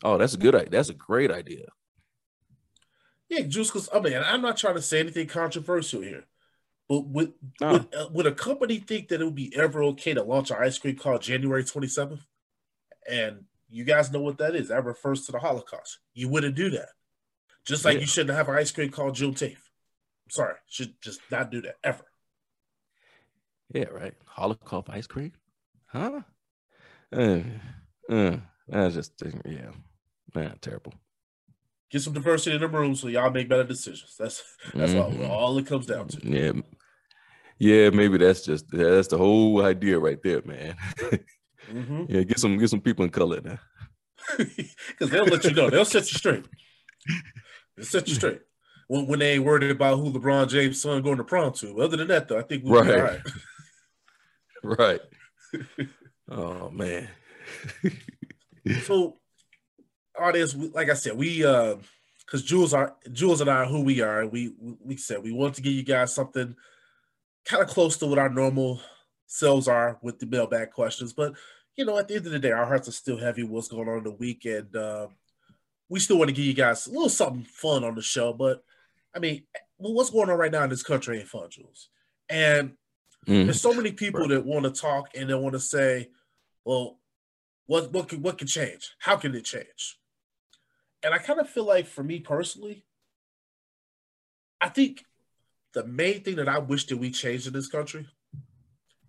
[0.03, 0.69] Oh, that's a good idea.
[0.69, 1.67] That's a great idea.
[3.29, 6.25] Yeah, Juice, because I mean, I'm not trying to say anything controversial here,
[6.89, 7.71] but would Nah.
[7.73, 10.57] would, uh, would a company think that it would be ever okay to launch an
[10.59, 12.25] ice cream called January 27th?
[13.09, 14.67] And you guys know what that is.
[14.67, 15.99] That refers to the Holocaust.
[16.13, 16.89] You wouldn't do that.
[17.65, 18.01] Just like Yeah.
[18.01, 19.55] you shouldn't have an ice cream called Juneteenth.
[20.31, 22.05] Sorry, should just not do that ever.
[23.73, 24.13] Yeah, right.
[24.25, 25.33] Holocaust ice cream,
[25.87, 26.21] huh?
[27.11, 27.39] Uh,
[28.09, 29.71] uh, that's just yeah,
[30.33, 30.93] man, terrible.
[31.89, 34.15] Get some diversity in the room so y'all make better decisions.
[34.17, 34.41] That's
[34.73, 35.29] that's all, Mhm.
[35.29, 36.19] all it comes down to.
[36.23, 36.53] Yeah,
[37.59, 40.77] yeah, maybe that's just that's the whole idea right there, man.
[41.69, 42.05] Mm-hmm.
[42.07, 43.59] yeah, get some get some people in color now.
[44.37, 45.69] Because they'll let you know.
[45.69, 46.45] They'll set you straight.
[47.75, 48.39] They'll set you straight.
[48.91, 51.79] When, when they ain't worried about who LeBron James' son going to prom to.
[51.81, 53.21] Other than that, though, I think we'll be all Right.
[54.63, 54.79] right.
[54.79, 55.01] Right.
[56.29, 57.07] oh man.
[58.83, 59.17] So,
[60.19, 61.75] audience, we- like I said, we uh,
[62.25, 64.27] because Jules are Jules and I are who we are.
[64.27, 66.53] We we- we said we want to give you guys something
[67.45, 68.81] kind of close to what our normal
[69.25, 71.33] selves are with the mailbag questions, but
[71.77, 73.43] you know, at the end of the day, our hearts are still heavy.
[73.43, 75.07] What's going on in the week, and uh,
[75.87, 78.33] we still want to give you guys a little something fun on the show.
[78.33, 78.61] But
[79.13, 79.43] I mean,
[79.77, 81.89] what's going on right now in this country ain't fun, Jules.
[82.29, 82.77] And
[83.27, 83.45] Mhm.
[83.45, 84.29] there's so many people Right.
[84.29, 86.09] that want to talk and they want to say,
[86.63, 86.99] well,
[87.65, 88.95] what what can what can change?
[88.99, 89.99] How can it change?
[91.03, 92.85] And I kind of feel like for me personally,
[94.59, 95.05] I think
[95.73, 98.07] the main thing that I wish that we changed in this country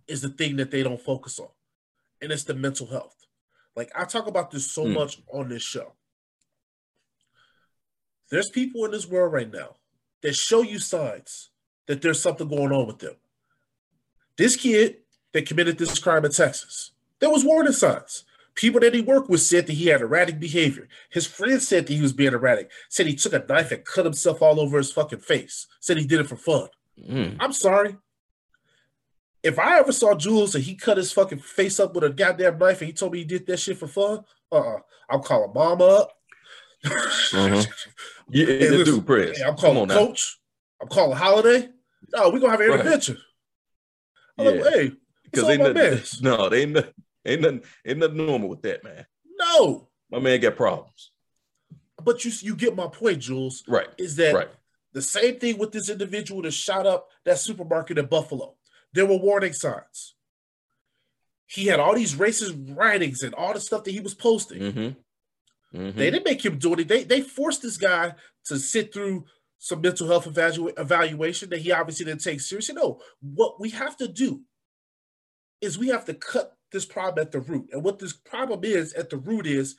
[0.07, 1.51] is the thing that they don't focus on.
[2.21, 3.17] And it's the mental health.
[3.75, 4.95] Like I talk about this so Hmm.
[4.95, 5.97] much on this show.
[8.31, 9.77] There's people in this world right now
[10.23, 11.51] that show you signs
[11.87, 13.14] that there's something going on with them.
[14.37, 14.97] This kid
[15.33, 18.25] that committed this crime in Texas, there was warning signs.
[18.55, 20.87] People that he worked with said that he had erratic behavior.
[21.11, 22.70] His friends said that he was being erratic.
[22.91, 25.66] Said he took a knife and cut himself all over his fucking face.
[25.81, 26.68] Said he did it for fun.
[27.01, 27.37] Mm.
[27.41, 27.97] I'm sorry.
[29.43, 32.59] If I ever saw Jules and he cut his fucking face up with a goddamn
[32.59, 34.79] knife and he told me he did that shit for fun, uh-uh.
[35.09, 36.11] I'm calling mama up.
[36.85, 37.66] Mhm.
[38.33, 39.39] Yeah, Hey, listen, dude, press.
[39.39, 40.39] Hey, I'm calling coach.
[40.80, 41.68] I'm calling holiday.
[42.14, 42.80] No, we're gonna have an Right.
[42.80, 43.18] intervention.
[44.39, 44.93] I'm Yeah, like, hey,
[45.24, 46.03] because ain't my nothing, man?
[46.22, 46.95] no, they ain't nothing,
[47.26, 49.07] ain't nothing, ain't nothing normal with that, man.
[49.39, 49.89] No.
[50.11, 51.11] My man got problems.
[52.03, 53.62] But you you get my point, Jules.
[53.68, 54.49] Right, Is that right.
[54.93, 58.57] the same thing with this individual that shot up that supermarket in Buffalo?
[58.95, 60.14] There were warning signs.
[61.47, 64.61] He had all these racist writings and all the stuff that he was posting.
[64.62, 64.89] Mm-hmm.
[65.75, 65.99] Mm-hmm.
[65.99, 66.89] They didn't make him do it.
[66.89, 68.14] They they forced this guy
[68.47, 69.25] to sit through
[69.59, 72.75] some mental health evalu- evaluation that he obviously didn't take seriously.
[72.75, 74.43] No, what we have to do
[75.61, 77.68] is we have to cut this problem at the root.
[77.73, 79.77] And what this problem is at the root is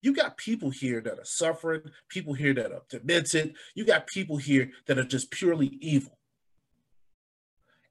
[0.00, 4.36] you got people here that are suffering, people here that are demented, you got people
[4.36, 6.18] here that are just purely evil.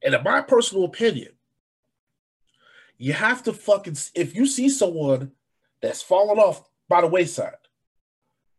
[0.01, 1.33] And in my personal opinion,
[2.97, 5.31] you have to fucking if you see someone
[5.81, 7.53] that's fallen off by the wayside,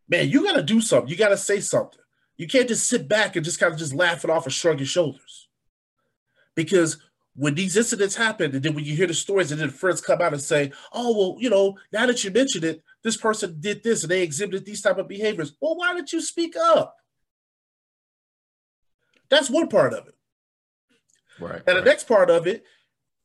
[0.09, 1.09] man, you gotta do something.
[1.09, 2.01] You gotta say something.
[2.37, 4.79] You can't just sit back and just kind of just laugh it off and shrug
[4.79, 5.49] your shoulders.
[6.55, 6.99] Because
[7.35, 10.23] when these incidents happen, and then when you hear the stories, and then friends come
[10.23, 13.83] out and say, "Oh, well, you know, now that you mentioned it, this person did
[13.83, 16.97] this and they exhibited these type of behaviors." Well, why didn't you speak up?
[19.29, 20.15] That's one part of it.
[21.39, 21.57] right.
[21.59, 21.75] And right.
[21.75, 22.65] the next part of it,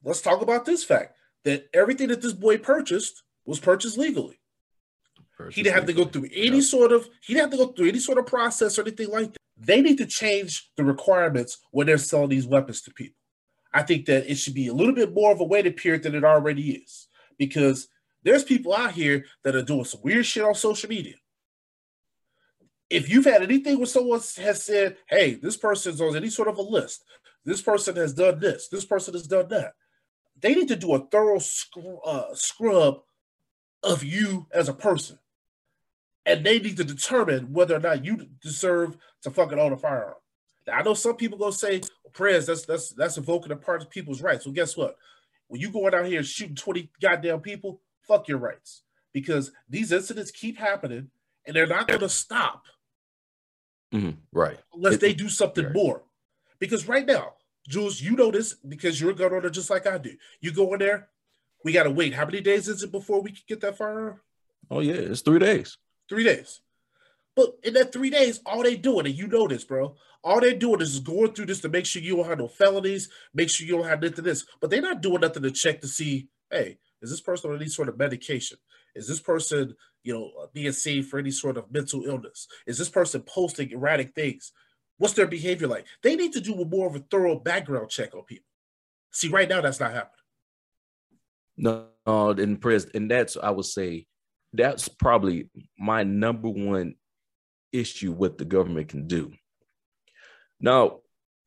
[0.04, 4.41] let's talk about this fact that everything that this boy purchased was purchased legally.
[5.50, 6.62] He didn't have to go through any Yeah.
[6.62, 9.34] sort of he didn't have to go through any sort of process or anything like
[9.34, 9.38] that.
[9.58, 13.18] They need to change the requirements when they're selling these weapons to people.
[13.74, 16.16] I think that it should be a little bit more of a waiting period than
[16.16, 17.08] it already is.
[17.38, 17.88] Because
[18.24, 21.16] there's people out here that are doing some weird shit on social media.
[22.90, 26.58] If you've had anything where someone has said, hey, this person's on any sort of
[26.58, 27.06] a list,
[27.46, 29.74] this person has done this, this person has done that,
[30.40, 33.02] they need to do a thorough scr- uh, scrub
[33.84, 35.18] of you as a person
[36.26, 40.16] and they need to determine whether or not you deserve to fucking own a firearm.
[40.68, 41.82] Now, I know some people gonna say,
[42.14, 44.96] "Prayers, that's that's that's invoking a part of people's rights." Well, guess what?
[45.48, 48.84] When you going out here shooting twenty goddamn people, fuck your rights.
[49.14, 51.12] because these incidents keep happening
[51.46, 52.64] and they're not going to stop
[53.94, 54.58] Mhm, Right.
[54.74, 55.74] unless It- they do something right.
[55.74, 56.04] more.
[56.60, 57.36] Because right now,
[57.68, 60.16] Jules, you know this because you're a gun owner just like I do.
[60.40, 61.10] You go in there,
[61.66, 62.14] we got to wait.
[62.14, 64.22] How many days is it before we can get that firearm?
[64.70, 65.78] Oh yeah, it's three days.
[66.12, 66.60] Three days.
[67.38, 70.54] But in that three days, all they doing, and you know this, bro, all they're
[70.54, 73.66] doing is going through this to make sure you don't have no felonies, make sure
[73.66, 74.46] you don't have nothing this.
[74.60, 77.70] But they're not doing nothing to check to see, hey, is this person on any
[77.70, 78.58] sort of medication?
[78.94, 82.46] Is this person, you know, uh, being seen for any sort of mental illness?
[82.68, 84.52] Is this person posting erratic things?
[84.98, 85.86] What's their behavior like?
[86.04, 88.50] They need to do a more of a thorough background check on people.
[89.14, 90.12] See, right now that's not happening.
[91.56, 94.08] No, uh, and pres and that's I would say
[94.54, 96.96] that's probably my number one
[97.72, 99.32] issue what the government can do.
[100.60, 101.00] Now,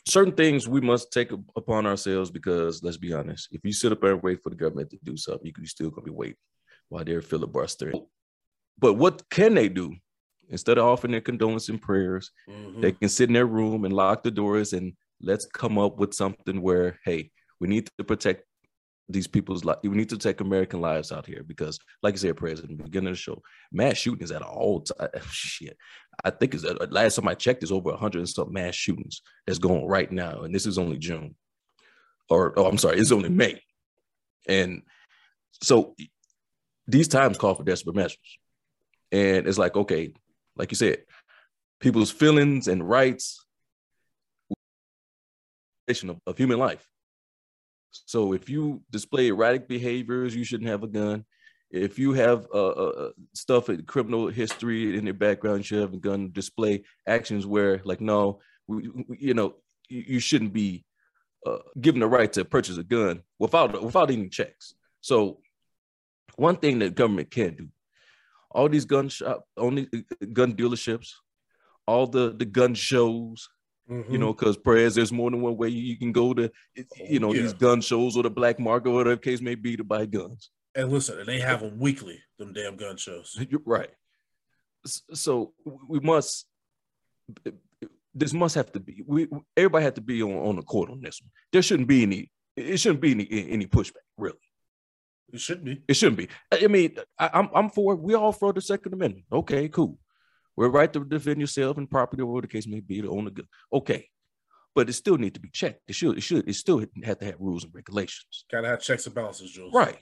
[0.09, 4.03] certain things we must take upon ourselves because let's be honest, if you sit up
[4.03, 6.37] and wait for the government to do something, you're still gonna be waiting
[6.89, 8.07] while they're filibustering.
[8.79, 9.95] But what can they do?
[10.51, 12.81] Instead of offering their condolences and prayers, Mm-hmm.
[12.81, 16.13] they can sit in their room and lock the doors and let's come up with
[16.13, 17.31] something where hey
[17.61, 18.45] we need to protect
[19.09, 22.37] these people's life we need to take american lives out here because like you said
[22.37, 25.77] president the beginning of the show mass shooting is at all time shit.
[26.25, 29.21] I think is uh, last time i checked is over 100 and some mass shootings
[29.47, 31.35] that's going right now and this is only june.
[32.31, 33.61] Or oh i'm sorry it's only may.
[34.49, 34.83] And
[35.63, 35.95] so
[36.87, 38.39] these times call for desperate measures.
[39.13, 40.15] And it's like okay
[40.57, 40.99] like you said
[41.79, 43.45] people's feelings and rights
[45.89, 46.89] of, of human life.
[48.07, 51.25] So if you display erratic behaviors, you shouldn't have a gun.
[51.71, 55.95] If you have uh, uh, stuff in criminal history in your background, you should have
[55.95, 56.31] a gun.
[56.33, 59.55] Display actions where, like, no, we, we- you know,
[59.89, 60.85] you, you shouldn't be
[61.47, 64.75] uh, given the right to purchase a gun without without any checks.
[65.01, 65.41] So,
[66.37, 67.69] one thing that government can't do,
[68.51, 69.89] all these gun shop, only
[70.33, 71.13] gun dealerships,
[71.87, 73.49] all the the gun shows,
[73.91, 74.13] Mm-hmm.
[74.13, 76.51] you know, because prayers, there's more than one way you can go to,
[77.07, 77.43] you know, yeah.
[77.43, 80.51] these gun shows or the black market, or whatever case may be, to buy guns.
[80.75, 83.39] and listen, and they have them weekly, them damn gun shows.
[83.51, 83.91] You're right.
[84.87, 85.53] So
[85.89, 86.47] we must.
[88.15, 89.03] This must have to be.
[89.07, 91.31] We everybody have to be on on the court on this one.
[91.53, 92.31] There shouldn't be any.
[92.57, 94.07] It shouldn't be any any pushback.
[94.17, 94.37] Really,
[95.33, 95.83] It shouldn't be.
[95.89, 96.29] it shouldn't be.
[96.53, 97.97] I mean, I, I'm I'm for.
[97.97, 99.25] We all for the Second Amendment.
[99.33, 99.99] Okay, cool.
[100.57, 103.27] We're right to defend yourself and property, or whatever the case may be, to own
[103.27, 103.47] a gun.
[103.73, 104.09] Okay,
[104.75, 105.81] but it still need to be checked.
[105.89, 106.17] It should.
[106.17, 106.49] It should.
[106.49, 108.45] It still have to have rules and regulations.
[108.51, 109.73] Gotta have checks and balances, Jules.
[109.75, 109.99] Right.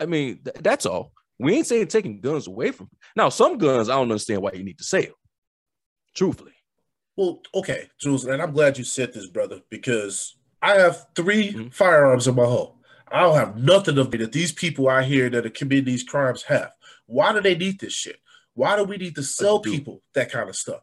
[0.00, 1.12] I mean, th- that's all.
[1.38, 2.88] We ain't saying taking guns away from.
[3.16, 5.02] Now, some guns I don't understand why you need to sell.
[6.14, 6.52] Truthfully,
[7.16, 11.74] Well, okay, Jules, and I'm glad you said this, brother, because I have 3 Mhm.
[11.74, 12.78] firearms in my home.
[13.08, 16.02] I don't have nothing of it that these people out here that are committing these
[16.04, 16.72] crimes have.
[17.06, 18.18] Why do they need this shit?
[18.54, 20.82] Why do we need to sell people that kind of stuff?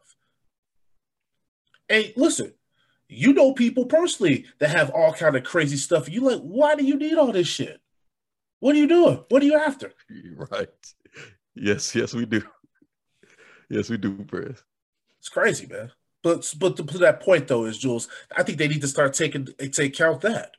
[1.88, 2.52] Hey, listen,
[3.08, 6.08] you know people personally that have all kind of crazy stuff.
[6.08, 7.80] You like, why do you need all this shit?
[8.60, 9.24] What are you doing?
[9.28, 9.92] What are you after?
[10.50, 10.68] right?
[11.54, 12.42] Yes, yes, we do.
[13.68, 14.62] Yes, we do, Press.
[15.18, 15.90] It's crazy, man.
[16.22, 19.48] But but to, that point though, is Jules, I think they need to start taking
[19.72, 20.52] take count that.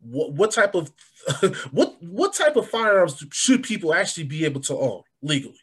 [0.00, 0.90] What what type of
[1.70, 5.60] what what type of firearms should people actually be able to own legally?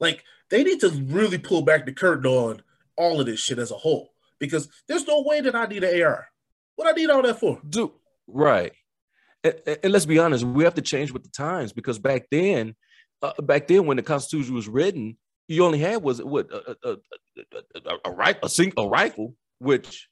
[0.00, 2.62] Like they need to really pull back the curtain on
[2.96, 6.02] all of this shit as a whole because there's no way that I need an
[6.02, 6.26] AR.
[6.76, 7.60] What I need all that for?
[7.68, 7.92] Do
[8.26, 8.72] right.
[9.44, 12.74] And, and- let's be honest, we have to change with the times because back then,
[13.22, 15.16] uh, back then when the Constitution was written,
[15.48, 18.12] you only had was what a a, a, a, a, a,
[18.82, 20.08] a rifle, which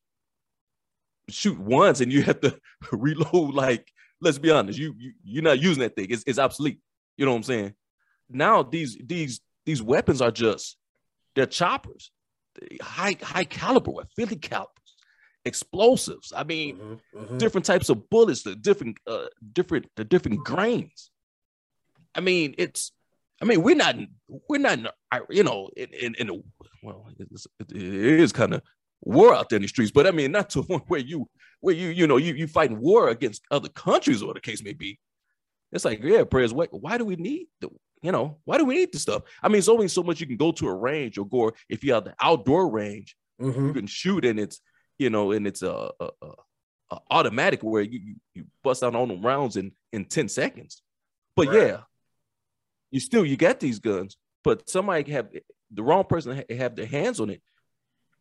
[1.29, 2.59] shoot once and you have to
[2.93, 3.55] reload.
[3.55, 6.07] Like, let's be honest, you, you you're not using that thing.
[6.11, 6.81] It's, it's obsolete.
[7.17, 7.75] You know what I'm saying?
[8.31, 10.77] Now these these these weapons are just
[11.35, 12.11] they're choppers,
[12.81, 14.97] high high caliber, 50 calibers,
[15.45, 16.33] explosives.
[16.35, 17.39] I mean Mhm, mhm.
[17.39, 21.11] different types of bullets, the different, uh, different, the different grains.
[22.15, 22.93] I mean, it's.
[23.43, 23.97] I mean, we're not,
[24.49, 24.79] we're not,
[25.29, 26.35] you know, in in, in a,
[26.85, 28.63] well, it's, it is kind of
[29.03, 31.29] war out there in the streets, but I mean, not to where you,
[31.61, 34.73] where you, you know, you you fighting war against other countries or the case may
[34.73, 35.01] be.
[35.73, 36.55] It's like, yeah, prayers.
[36.55, 36.69] What?
[36.73, 37.69] Why do we need the?
[38.05, 39.23] You know, why do we need this stuff?
[39.43, 41.83] I mean, it's only so much you can go to a range or go if
[41.83, 43.69] you have the outdoor range Mhm.
[43.69, 44.61] you can shoot and it's
[44.99, 49.27] you know and it's a, a, a, automatic where you, you bust out all them
[49.27, 50.83] rounds in in 10 seconds
[51.35, 51.67] but Right.
[51.69, 51.81] yeah
[52.93, 55.31] you still you got these guns but somebody have
[55.73, 57.43] the wrong person have their hands on it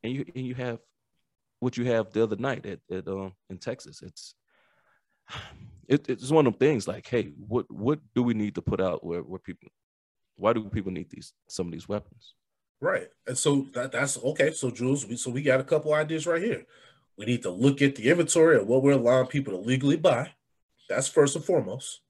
[0.01, 0.79] and you and you have
[1.59, 4.33] what you have the other night at, at um in texas it's
[5.87, 8.81] it, it's one of them things like hey what what do we need to put
[8.81, 9.69] out where, where people
[10.35, 12.35] Why do people need these some of these weapons?
[12.81, 13.07] Right.
[13.27, 14.51] And so that, that's okay.
[14.51, 16.65] So Jules, we, so we got a couple ideas right here.
[17.17, 20.31] We need to look at the inventory of what we're allowing people to legally buy.
[20.89, 22.01] That's first and foremost.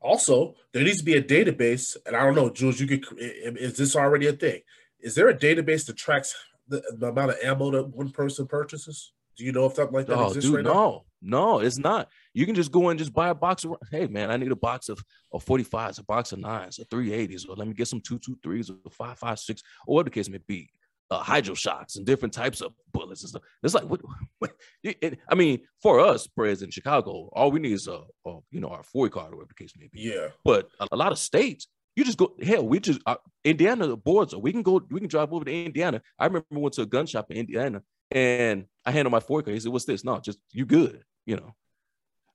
[0.00, 3.76] Also, there needs to be a database, and I don't know, Jules, you could is
[3.76, 4.62] this already a thing?
[4.98, 6.34] Is there a database that tracks
[6.66, 9.12] the, the amount of ammo that one person purchases?
[9.42, 10.72] Do you know if something like that oh, exists dude, right no.
[10.72, 11.02] now?
[11.20, 12.08] No, it's not.
[12.32, 14.56] You can just go and just buy a box of hey man, I need a
[14.56, 18.00] box of, of 45s, a box of nines, a 380s, or let me get some
[18.00, 20.70] 223s or 556, or whatever the case may be.
[21.10, 23.42] Uh, Hydra-Shoks and different types of bullets and stuff.
[23.64, 24.00] It's like, what,
[24.38, 24.52] what
[24.84, 28.60] it, I mean, for us, Prez in Chicago, all we need is a, a you
[28.60, 30.02] know, our FOID card or whatever the case may be.
[30.02, 30.28] Yeah.
[30.44, 31.66] But a, a lot of states,
[31.96, 32.66] you just go hell.
[32.66, 34.34] We just uh, Indiana boards.
[34.34, 34.80] We can go.
[34.90, 36.00] We can drive over to Indiana.
[36.16, 37.82] I remember we went to a gun shop in Indiana,
[38.14, 39.48] and I handled my card.
[39.48, 41.54] He said, "What's this?" No, just you good you know.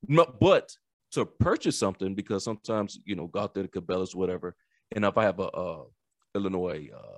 [0.08, 0.72] No, but
[1.12, 4.56] to purchase something because sometimes you know go out there to Cabela's whatever,
[4.96, 5.84] and if I have a, a
[6.36, 7.18] Illinois uh,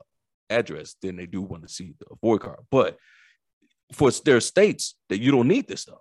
[0.49, 2.59] address, then they do want to see the FOID card.
[2.71, 2.97] But
[3.91, 5.99] for there are states that you don't need this stuff.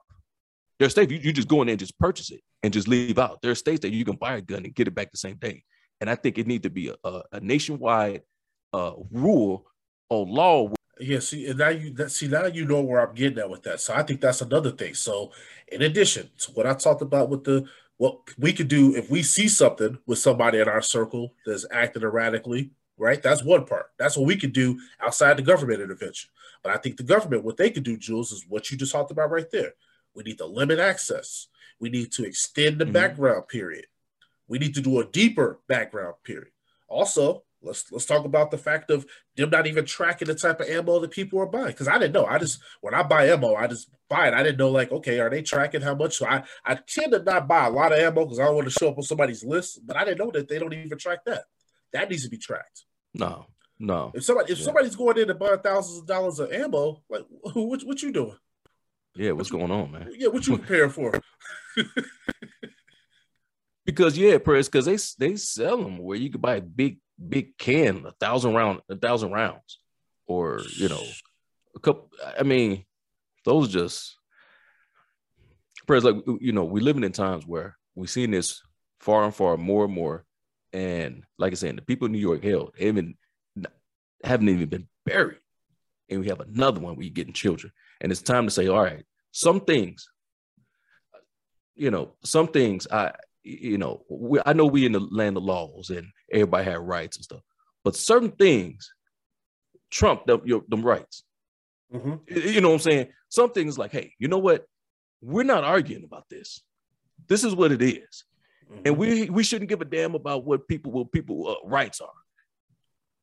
[0.79, 2.87] There are states you, you just go in there and just purchase it and just
[2.89, 3.43] leave out.
[3.43, 5.37] There are states that you can buy a gun and get it back the same
[5.37, 5.65] day.
[6.01, 8.23] And I think it needs to be a, a, a nationwide
[8.73, 9.67] uh, rule
[10.09, 13.51] or law yeah, see, now you that see now you know where I'm getting at
[13.51, 13.81] with that.
[13.81, 14.95] So I think that's another thing.
[14.95, 15.33] So
[15.69, 17.67] in addition to what I talked about with the
[17.99, 22.03] what we could do if we see something with somebody in our circle that's acting
[22.03, 23.23] erratically, right?
[23.23, 23.91] That's one part.
[23.99, 26.31] That's what we could do outside the government intervention.
[26.63, 29.11] But I think the government, what they could do, Jules, is what you just talked
[29.11, 29.75] about right there.
[30.15, 31.49] We need to limit access.
[31.81, 32.93] We need to extend the mm-hmm.
[32.93, 33.87] background period.
[34.49, 36.53] We need to do a deeper background period.
[36.89, 39.05] Also, Let's let's talk about the fact of
[39.37, 41.69] them not even tracking the type of ammo that people are buying.
[41.69, 42.25] Because I didn't know.
[42.25, 44.35] I just when I buy ammo, I just buy it.
[44.35, 46.17] I didn't know like, okay, are they tracking how much?
[46.17, 48.69] So I I tend to not buy a lot of ammo because I don't want
[48.69, 49.81] to show up on somebody's list.
[49.85, 51.45] But I didn't know that they don't even track that.
[51.93, 52.85] That needs to be tracked.
[53.15, 53.47] No,
[53.79, 54.13] no.
[54.15, 54.65] If somebody if yeah.
[54.65, 58.37] somebody's going in to buy thousands of dollars of ammo, like what what you doing?
[59.17, 60.13] Yeah, what's what going on, man?
[60.17, 61.21] Yeah, what you preparing for?
[63.85, 68.05] because yeah, press because they they sell them where you can buy big big can,
[68.07, 69.79] a thousand round, a thousand rounds,
[70.27, 71.03] or you know,
[71.75, 72.11] a couple.
[72.39, 72.85] I mean,
[73.45, 74.17] those just
[75.87, 78.63] prayers like you know, we're living in times where we've seen this
[79.01, 80.25] far and far more and more.
[80.73, 83.17] And like I said, the people in New York, hell, even
[84.23, 85.39] haven't even been buried.
[86.09, 87.73] And we have another one you're getting children.
[88.01, 90.09] And it's time to say, all right, some things,
[91.75, 93.13] you know, some things I
[93.49, 97.17] you know, we, I know we in the land of laws and everybody had rights
[97.17, 97.41] and stuff,
[97.85, 98.93] but certain things
[99.91, 101.25] trump them, your, them rights.
[101.93, 102.37] Mm-hmm.
[102.37, 103.09] You know what I'm saying?
[103.29, 104.67] Some things like, hey, you know what?
[105.21, 106.61] We're not arguing about this.
[107.27, 108.25] This is what it is.
[108.71, 108.83] Mm-hmm.
[108.85, 112.11] and we we shouldn't give a damn about what people what people uh, rights are.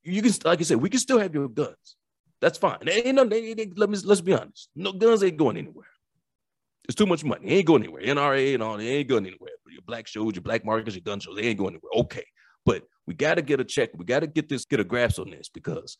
[0.03, 1.95] You can, like I said, we can still have your guns.
[2.41, 2.79] That's fine.
[2.83, 4.69] They ain't, they, they, let me let's be honest.
[4.75, 5.85] No guns ain't going anywhere.
[6.87, 7.47] It's too much money.
[7.47, 8.03] It ain't going anywhere.
[8.03, 9.51] NRA and all, they ain't going anywhere.
[9.69, 12.03] Your black shows, your black markets, your gun shows, they ain't going anywhere.
[12.03, 12.25] Okay.
[12.65, 13.91] But we got to get a check.
[13.95, 15.97] We got to get this, get a grasp on this because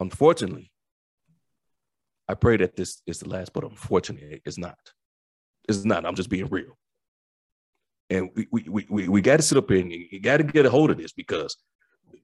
[0.00, 0.70] unfortunately,
[2.28, 4.78] I pray that this is the last, but unfortunately, it's not.
[5.68, 6.06] It's not.
[6.06, 6.78] I'm just being real.
[8.08, 10.66] And we we we, we got to sit up here and you got to get
[10.66, 11.56] a hold of this because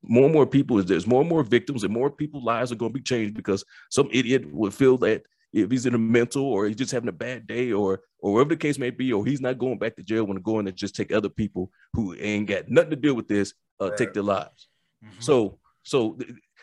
[0.03, 2.77] more and more people, is there's more and more victims, and more people's lives are
[2.77, 5.23] going to be changed because some idiot would feel that
[5.53, 8.51] if he's in a mental or he's just having a bad day or or whatever
[8.51, 10.67] the case may be, or he's not going back to jail, want to go in
[10.67, 14.13] and just take other people who ain't got nothing to do with this, uh, take
[14.13, 14.69] their lives.
[15.05, 15.21] Mm-hmm.
[15.21, 16.19] So so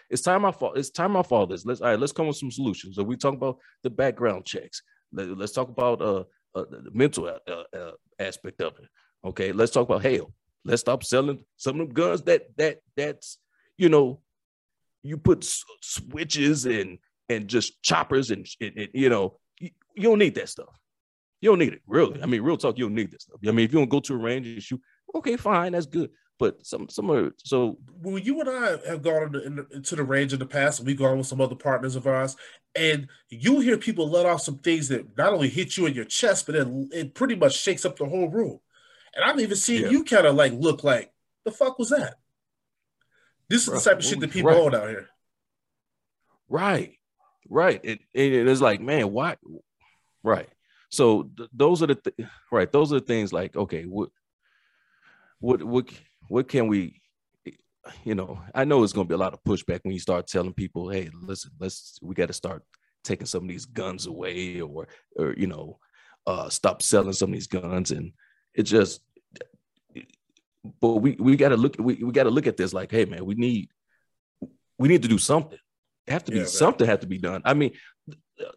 [0.10, 0.74] it's time I fall.
[0.74, 1.66] It's time I fall this.
[1.66, 2.00] Let's all right.
[2.00, 2.96] Let's come with some solutions.
[2.96, 4.82] So we talk about the background checks.
[5.12, 6.24] Let, us talk about uh,
[6.56, 8.90] uh, the mental uh, uh, aspect of it.
[9.26, 9.52] Okay.
[9.52, 10.34] Let's talk about hell.
[10.66, 13.38] Let's stop selling some of them guns that that that's
[13.78, 14.22] you know
[15.02, 15.46] you put
[15.82, 17.00] switches and
[17.30, 20.78] and just choppers and, and, and you know you, you, don't need that stuff.
[21.42, 22.22] You don't need it, really.
[22.22, 23.40] I mean, real talk, you don't need this stuff.
[23.46, 24.82] I mean, if you don't go to a range and shoot,
[25.14, 26.10] okay, fine, that's good.
[26.40, 27.78] But some some are so.
[28.02, 29.36] Well, you and I have gone
[29.74, 30.82] into, the range in the past.
[30.82, 32.36] We've gone with some other partners of ours,
[32.76, 36.06] and you hear people let off some things that not only hit you in your
[36.06, 38.60] chest, but it, it pretty much shakes up the whole room.
[39.16, 39.90] And I've even seen yeah.
[39.90, 41.12] you kind of like look like
[41.46, 42.16] the fuck was that?
[43.50, 44.60] This is the type of shit that people right.
[44.60, 45.08] own out here.
[46.50, 46.94] Right,
[47.50, 47.80] right.
[47.84, 49.36] It, it, it is like, man, why?
[50.24, 50.50] Right.
[50.90, 52.72] So th- those are the th- right.
[52.72, 54.10] Those are the things like, okay, what,
[55.40, 55.90] what, what,
[56.30, 57.02] what can we?
[58.06, 60.28] You know, I know it's going to be a lot of pushback when you start
[60.28, 62.64] telling people, hey, listen, let's we got to start
[63.04, 64.88] taking some of these guns away, or
[65.18, 65.80] or you know,
[66.26, 68.14] uh, stop selling some of these guns, and
[68.56, 69.02] it just
[70.80, 73.06] but we we got to look we, we got to look at this like, hey
[73.06, 73.70] man, we need
[74.78, 75.60] we need to do something.
[76.08, 77.42] It have to be Yeah, something have to be done.
[77.46, 77.72] I mean,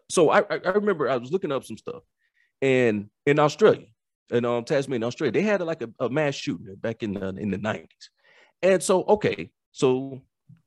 [0.09, 2.03] so I I remember I was looking up some stuff,
[2.61, 3.87] and in Australia,
[4.29, 7.51] in um Tasmania, Australia, they had like a, a mass shooting back in the in
[7.51, 8.09] the nineties,
[8.61, 10.21] and so okay, so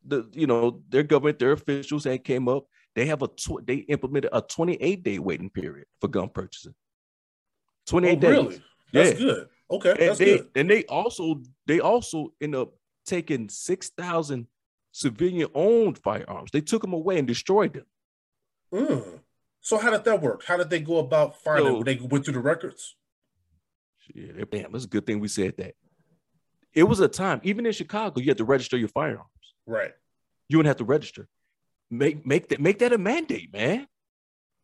[0.05, 2.65] the you know their government, their officials had came up.
[2.95, 6.75] They have a tw- they implemented a 28 day waiting period for gun purchasing.
[7.87, 8.31] 28 Oh, days.
[8.31, 8.63] really?
[8.93, 9.27] That's Yeah.
[9.27, 9.49] good.
[9.71, 10.51] Okay, And that's they good.
[10.55, 12.75] and they also they also end up
[13.07, 14.47] taking 6,000
[14.93, 16.51] civilian owned firearms.
[16.51, 17.87] They took them away and destroyed them.
[18.73, 19.21] Mm.
[19.61, 20.45] So how did that work?
[20.45, 21.79] How did they go about finding?
[21.79, 22.97] So- they went through the records.
[24.13, 25.75] Yeah, damn, it's a good thing we said that.
[26.73, 29.29] It was a time, even in Chicago, you had to register your firearms.
[29.67, 29.93] Right.
[30.49, 31.29] You wouldn't have to register.
[31.91, 33.87] Make make that make that a mandate, man.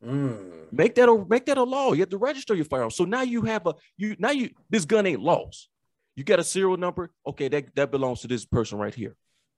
[0.05, 0.73] Mm.
[0.73, 1.93] Make that a make that a law.
[1.93, 2.97] You have to register your firearms.
[2.97, 5.69] So now you have a you now you this gun ain't lost.
[6.17, 7.11] You got a serial number.
[7.27, 9.17] Okay, that that belongs to this person right here.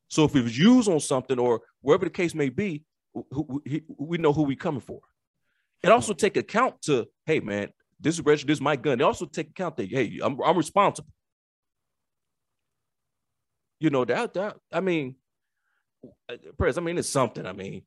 [0.08, 3.62] So if it was used on something or wherever the case may be, who, who-
[3.98, 5.00] we know who we coming for.
[5.82, 7.68] It also take account to, hey man,
[8.00, 8.48] this is registered.
[8.48, 8.98] This is my gun.
[8.98, 11.10] They also take account that hey, I'm I'm responsible.
[13.80, 15.16] You know that that I mean,
[16.28, 16.78] uh, Press.
[16.78, 17.46] I mean, it's something.
[17.46, 17.82] I mean,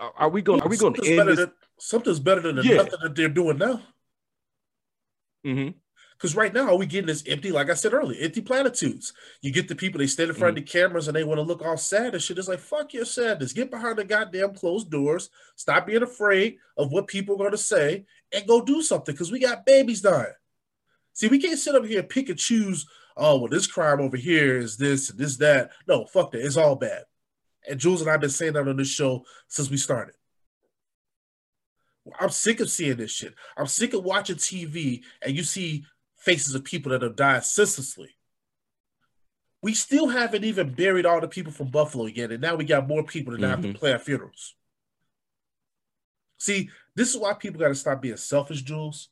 [0.00, 0.60] are, are we going?
[0.62, 1.44] Are we going to Something's end better this?
[1.46, 2.76] than something's better than Yeah.
[2.76, 3.82] nothing that they're doing now.
[5.44, 5.74] Mhm.
[6.16, 9.12] Because right now, we getting this empty, like I said earlier, empty platitudes.
[9.42, 11.42] You get the people, they stand in front of the cameras and they want to
[11.42, 12.38] look all sad and shit.
[12.38, 13.52] It's like, fuck your sadness.
[13.52, 15.28] Get behind the goddamn closed doors.
[15.56, 19.32] Stop being afraid of what people are going to say and go do something because
[19.32, 20.32] we got babies dying.
[21.12, 24.16] See, we can't sit up here and pick and choose, oh, well, this crime over
[24.16, 25.72] here is this and this, that.
[25.86, 26.46] No, fuck that.
[26.46, 27.02] It's all bad.
[27.68, 30.14] And Jules and I have been saying that on this show since we started.
[32.20, 33.34] I'm sick of seeing this shit.
[33.56, 35.84] I'm sick of watching TV and you see
[36.18, 38.10] faces of people that have died senselessly.
[39.62, 42.86] We still haven't even buried all the people from Buffalo yet, and now we got
[42.86, 43.74] more people that have to Mhm.
[43.76, 44.54] plan funerals.
[46.36, 49.08] See, this is why people got to stop being selfish, Jules,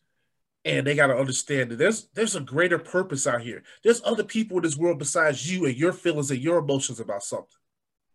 [0.67, 3.63] and they got to understand that there's there's a greater purpose out here.
[3.83, 7.23] There's other people in this world besides you and your feelings and your emotions about
[7.23, 7.59] something.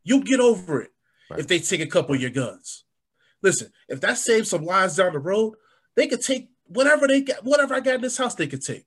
[0.08, 0.92] You'll get over it
[1.30, 1.42] Right.
[1.42, 2.86] if they take a couple of your guns.
[3.44, 5.56] Listen, if that saves some lives down the road,
[5.98, 8.86] they could take whatever they got, whatever I got in this house, they could take.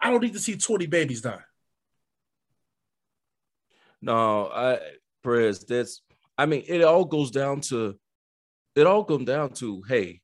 [0.00, 1.42] I don't need to see 20 babies die.
[4.00, 4.78] No, I
[5.22, 6.00] Perez, that's
[6.38, 7.98] I mean, it all goes down to
[8.74, 10.20] it all comes down to, hey,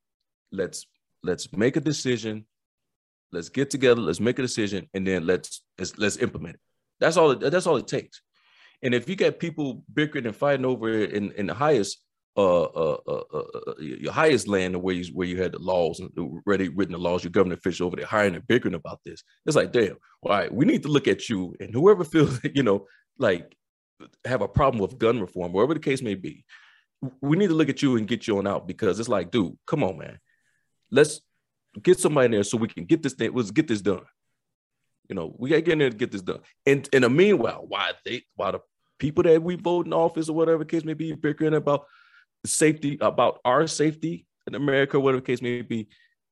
[0.53, 0.87] let's
[1.23, 2.47] let's make a decision,
[3.33, 6.61] let's get together, let's make a decision, and then let's let's, let's implement it.
[6.99, 8.23] That's all it, that's all it takes.
[8.83, 11.99] And if you got people bickering and fighting over it in, in the highest
[12.37, 16.01] uh, uh, uh, uh, uh, your highest land where you where you had the laws
[16.01, 19.23] and already written the laws, your government official over there hiring and bickering about this.
[19.47, 22.63] It's like, damn, all right, we need to look at you and whoever feels, you
[22.63, 22.87] know,
[23.19, 23.55] like
[24.25, 26.45] have a problem with gun reform, wherever the case may be,
[27.21, 29.57] we need to look at you and get you on out because it's like, dude,
[29.67, 30.19] come on, man.
[30.91, 31.21] Let's
[31.83, 34.03] get somebody in there so we can get this thing, let's get this done.
[35.11, 36.39] You know, we gotta get in there to get this done.
[36.65, 38.61] And in the meanwhile, why they why the
[39.01, 41.87] people that we vote in office or whatever case may be bickering about
[42.47, 45.89] safety, about our safety in America, whatever case may be,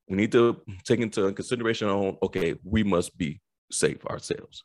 [0.09, 3.41] we need to take into consideration on okay, we must be
[3.73, 4.63] safe ourselves.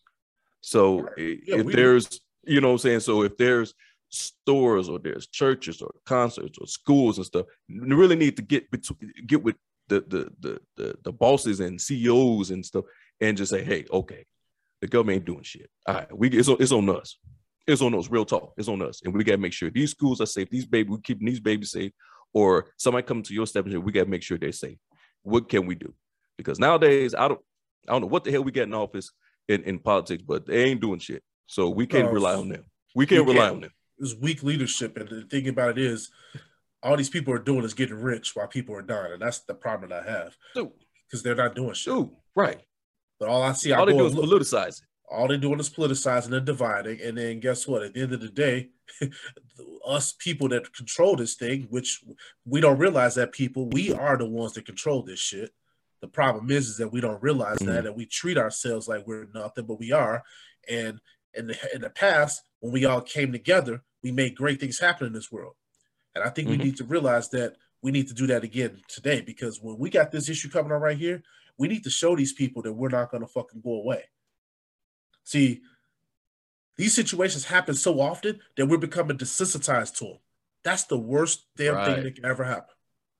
[0.62, 3.00] So Yeah, if there's, you know what I'm saying?
[3.00, 3.74] So if there's
[4.10, 8.70] stores or there's churches or concerts or schools and stuff, you really need to get
[8.70, 9.56] between get with
[9.88, 12.86] the the the the, the bosses and CEOs and stuff
[13.22, 14.26] and just say, hey, okay,
[14.82, 15.70] the government ain't doing shit.
[15.88, 17.18] All right, we it's on, it's on us.
[17.66, 18.10] It's on us.
[18.10, 18.54] Real talk.
[18.58, 20.50] It's on us, and we gotta make sure these schools are safe.
[20.50, 21.92] These baby, we keeping these babies safe.
[22.36, 24.78] Or somebody come to your establishment, we gotta make sure they're safe.
[25.22, 25.94] What can we do?
[26.38, 27.40] Because nowadays, I don't,
[27.88, 29.12] I don't know what the hell we get in office
[29.48, 31.22] in, in politics, but they ain't doing shit.
[31.46, 32.64] So we can't No, rely on them.
[32.96, 33.56] We can't we rely can't.
[33.56, 33.72] on them.
[34.00, 34.98] It's weak leadership.
[34.98, 36.10] And the thing about it is,
[36.82, 39.14] all these people are doing is getting rich while people are dying.
[39.14, 40.36] And that's the problem that I have
[41.08, 41.94] because they're not doing shit.
[41.94, 42.62] dude, right.
[43.24, 44.88] But all I see, I All they do is look- politicize it.
[45.10, 47.00] all they're doing is politicizing and dividing.
[47.00, 47.82] And then guess what?
[47.82, 48.72] At the end of the day,
[49.86, 52.04] us people that control this thing, which
[52.46, 55.54] we don't realize that people, we are the ones that control this shit.
[56.02, 57.68] The problem is, is that we don't realize Mhm.
[57.68, 60.22] that, and we treat ourselves like we're nothing, but we are.
[60.68, 61.00] And
[61.34, 65.08] in the in the past, when we all came together, we made great things happen
[65.08, 65.56] in this world.
[66.14, 66.64] And I think we Mhm.
[66.66, 70.12] need to realize that we need to do that again today because when we got
[70.12, 71.24] this issue coming on right here,
[71.58, 74.04] we need to show these people that we're not going to fucking go away.
[75.24, 75.62] See,
[76.78, 80.18] these situations happen so often that we're becoming desensitized to them.
[80.64, 82.74] That's the worst damn thing that can ever happen.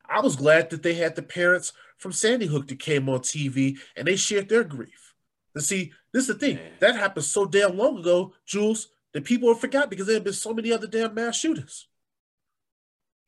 [0.10, 3.78] I was glad that they had the parents from Sandy Hook that came on TV
[3.96, 5.14] and they shared their grief.
[5.56, 6.72] And see, This is the thing Man.
[6.80, 10.34] that happened so damn long ago, Jules, that people have forgot because there have been
[10.34, 11.88] so many other damn mass shooters.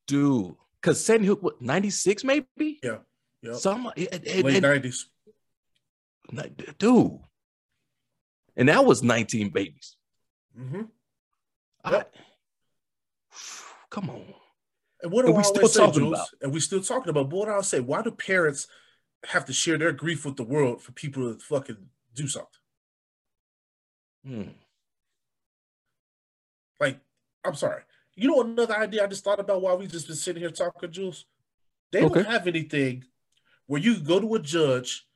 [0.08, 0.56] dude.
[0.82, 2.80] Because Sandy Hook, what, 96 maybe?
[2.84, 2.98] Yeah.
[3.46, 3.56] Yep.
[3.56, 5.08] Some, and- and- Late nineties.
[6.78, 7.20] dude.
[8.58, 9.98] And that was 19 babies.
[10.58, 10.84] Mm-hmm.
[11.84, 12.06] I,
[13.90, 14.24] come on.
[15.02, 16.14] And what are we still say, talking Jules?
[16.14, 17.30] about- And we still talking about.
[17.30, 18.68] But what I say, why do parents
[19.26, 21.78] have to share their grief with the world for people to fucking
[22.16, 22.50] do something?
[24.26, 24.44] Hmm.
[26.80, 27.00] Like,
[27.44, 27.84] I'm sorry.
[28.16, 30.92] You know another idea I just thought about while we just been sitting here talking,
[30.92, 31.26] Jules?
[31.92, 32.24] They Okay.
[32.24, 33.04] don't have anything
[33.68, 35.08] where you go to a judge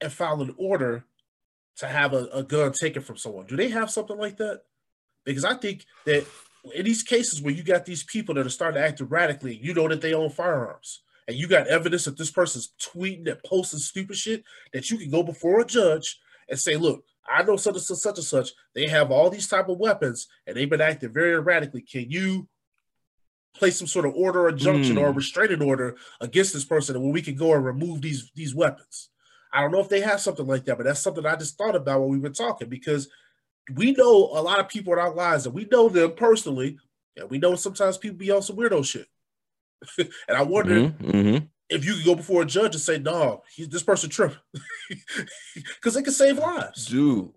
[0.00, 1.04] and file an order
[1.76, 3.46] to have a, a gun taken from someone.
[3.46, 4.62] Do they have something like that?
[5.24, 6.26] Because I think that
[6.74, 9.74] in these cases where you got these people that are starting to act erratically, you
[9.74, 13.78] know that they own firearms, and you got evidence that this person's tweeting and posting
[13.78, 16.18] stupid shit, that you can go before a judge
[16.48, 18.50] and say, look, I know such and such and such.
[18.74, 21.82] They have all these type of weapons, and they've been acting very erratically.
[21.82, 22.48] Can you
[23.58, 25.02] place some sort of order or injunction Mm.
[25.02, 29.10] or restraining order against this person, where we can go and remove these these weapons?
[29.52, 31.74] I don't know if they have something like that, but that's something I just thought
[31.74, 33.08] about when we were talking because
[33.74, 36.78] we know a lot of people in our lives, and we know them personally,
[37.16, 39.06] and we know sometimes people be on some weirdo shit.
[39.98, 41.48] and I wonder Mhm, mhm.
[41.68, 44.38] if you could go before a judge and say, "No, he's this person tripping,"
[45.64, 46.86] because it can save lives.
[46.86, 47.30] dude.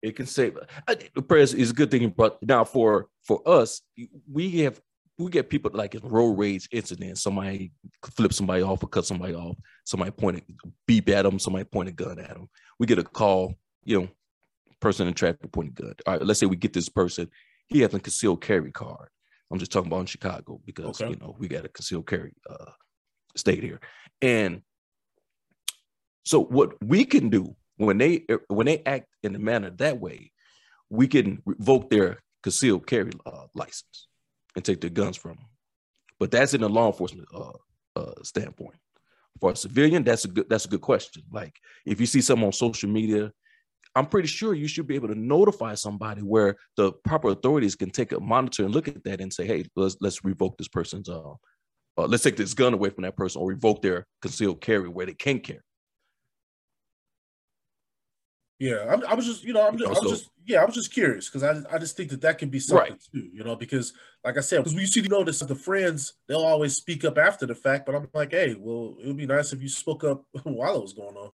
[0.00, 0.56] It can save.
[0.86, 3.82] I think The press is a good thing, but now for for us,
[4.30, 4.80] we have
[5.18, 7.22] we get people like in road rage incidents.
[7.22, 7.72] Somebody
[8.16, 9.56] flip somebody off or cut somebody off.
[9.84, 10.44] Somebody pointed
[10.86, 11.38] beep at them.
[11.38, 12.48] Somebody point a gun at them.
[12.78, 13.54] We get a call.
[13.84, 14.08] You know,
[14.80, 15.94] person in traffic pointing gun.
[16.06, 17.28] All right, let's say we get this person.
[17.66, 19.08] He has a concealed carry card.
[19.50, 21.10] I'm just talking about in Chicago because Okay.
[21.10, 22.70] you know we got a concealed carry uh,
[23.34, 23.80] state here,
[24.20, 24.62] and
[26.24, 30.32] so what we can do when they when they act in a manner that way,
[30.90, 34.07] we can revoke their concealed carry uh, license
[34.58, 35.46] and take their guns from them.
[36.18, 37.52] But that's in a law enforcement uh,
[37.94, 38.74] uh, standpoint.
[39.40, 41.22] For a civilian, that's a good that's a good question.
[41.30, 41.54] Like
[41.86, 43.30] if you see someone on social media,
[43.94, 47.90] I'm pretty sure you should be able to notify somebody where the proper authorities can
[47.90, 51.08] take a monitor and look at that and say, hey, let's let's revoke this person's
[51.08, 51.30] uh,
[51.96, 55.06] uh let's take this gun away from that person or revoke their concealed carry where
[55.06, 55.60] they can carry.
[58.58, 60.74] Yeah, I'm, I was just, you know, I'm, just, I was just, yeah, I was
[60.74, 63.02] just curious because I, I just think that that can be something Right.
[63.14, 63.92] too, you know, because
[64.24, 67.18] like I said, because we see, you notice that the friends, they'll always speak up
[67.18, 70.02] after the fact, but I'm like, hey, well, it would be nice if you spoke
[70.02, 71.30] up while it was going on.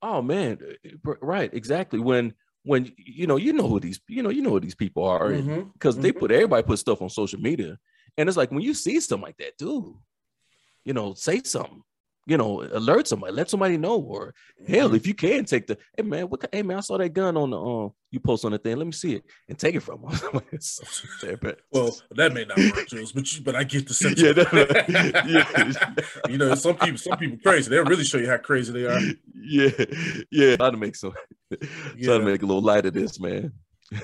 [0.00, 0.58] Oh man,
[1.04, 1.98] uh, right, exactly.
[1.98, 5.04] When when you know you know who these you know you know who these people
[5.04, 5.30] are
[5.72, 6.20] because they mhm.
[6.20, 7.76] put everybody put stuff on social media,
[8.16, 9.94] and it's like when you see something like that, dude,
[10.84, 11.82] you know, say something,
[12.28, 14.34] you know, alert somebody, let somebody know, or
[14.66, 14.96] hell, Mhm.
[14.96, 17.50] if you can take the hey man, what hey man, I saw that gun on
[17.50, 20.02] the um you post on the thing, let me see it and take it from
[20.02, 20.42] them.
[20.52, 20.84] It's so
[21.20, 21.56] sad, man.
[21.72, 24.20] Well, that may not work, Jules, but you, but I get the sense.
[24.20, 25.24] Yeah, that-
[26.26, 26.30] yeah.
[26.30, 27.70] you know, some people, some people crazy.
[27.70, 29.00] They'll really show you how crazy they are.
[29.34, 29.70] yeah,
[30.30, 31.12] yeah, try to make some,
[31.50, 32.18] try Yeah.
[32.18, 33.52] to make a little light of this, man.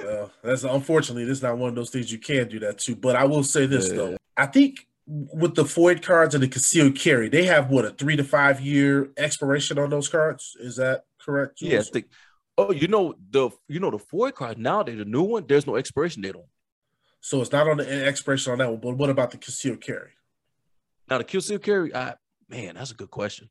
[0.02, 2.96] Well, that's unfortunately, this is not one of those things you can do that to.
[2.96, 3.94] But I will say this Yeah.
[3.96, 7.90] though, I think with the FOID cards and the concealed carry, they have what a
[7.90, 10.56] three to five year expiration on those cards.
[10.58, 11.58] Is that correct?
[11.58, 11.90] Jules?
[12.56, 15.44] Oh, you know the you know the FOID card nowadays, the new one.
[15.46, 16.44] There's no expiration date on.
[17.20, 18.80] So it's not on the eh, expiration on that one.
[18.80, 20.10] But what about the concealed carry?
[21.08, 22.14] Now the concealed carry, I
[22.48, 23.50] man, that's a good question.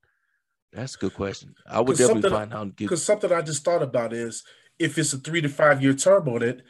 [0.72, 1.56] That's a good question.
[1.68, 2.76] I would definitely find out.
[2.76, 4.44] Because something I just thought about is
[4.80, 6.64] if it's a three to five year term on it,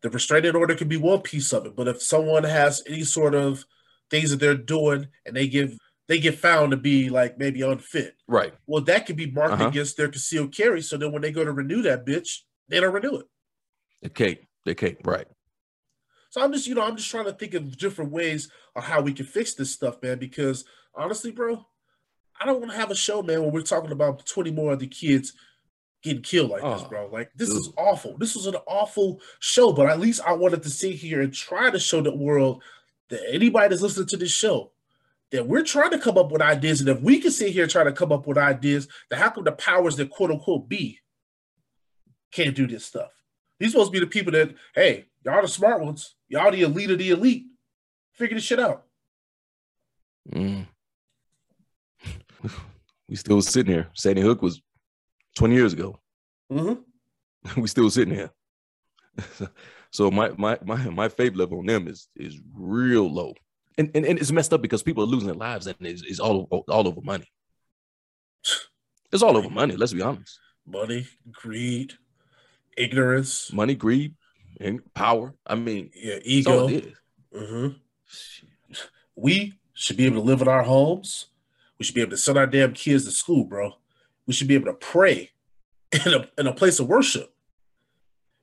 [0.00, 1.76] the restraining order could be one piece of it.
[1.76, 3.64] But if someone has any sort of
[4.10, 5.76] things that they're doing and they give
[6.08, 8.52] they get found to be like maybe unfit, right.
[8.66, 9.68] well, that could be marked Uh-huh.
[9.68, 10.82] against their concealed carry.
[10.82, 12.38] So then when they go to renew that bitch,
[12.68, 13.26] they don't renew it.
[14.02, 14.96] The They can't.
[15.04, 15.28] Right.
[16.30, 19.00] So I'm just, you know, I'm just trying to think of different ways of how
[19.00, 20.18] we can fix this stuff, man.
[20.18, 20.64] Because
[20.96, 21.64] honestly, bro,
[22.40, 24.80] I don't want to have a show, man, where we're talking about 20 more of
[24.80, 25.32] the kids
[26.02, 27.08] getting killed like this, Oh, bro.
[27.12, 28.16] Like this is awful.
[28.18, 31.70] This was an awful show, but at least I wanted to sit here and try
[31.70, 32.62] to show the world
[33.10, 34.72] that anybody that's listening to this show
[35.30, 37.70] that we're trying to come up with ideas, and if we can sit here and
[37.70, 40.98] try to come up with ideas, then how come the powers that quote unquote be
[42.32, 43.10] can't do this stuff?
[43.58, 46.90] These supposed to be the people that, hey, y'all the smart ones, y'all the elite
[46.90, 47.44] of the elite.
[48.12, 48.84] Figure this shit out.
[50.32, 50.66] Mm.
[53.08, 53.88] we still sitting here.
[53.94, 54.60] Sandy Hook was
[55.36, 55.98] 20 years ago.
[56.50, 57.60] Mm-hmm.
[57.60, 58.30] we still sitting here.
[59.90, 63.34] so my my my my faith level on them is is real low.
[63.78, 66.20] And, and, and it's messed up because people are losing their lives and it's, it's
[66.20, 67.26] all all over money.
[69.12, 69.74] It's all over money.
[69.74, 70.38] Let's be honest.
[70.64, 71.94] Money, greed.
[72.76, 74.14] ignorance, money, greed,
[74.60, 75.34] and power.
[75.44, 76.60] I mean, yeah, ego.
[76.62, 76.94] all it is.
[77.34, 77.68] hmm
[79.16, 81.26] We should be able to live in our homes.
[81.78, 83.72] We should be able to send our damn kids to school, bro.
[84.26, 85.30] We should be able to pray
[86.06, 87.34] in a, in a place of worship.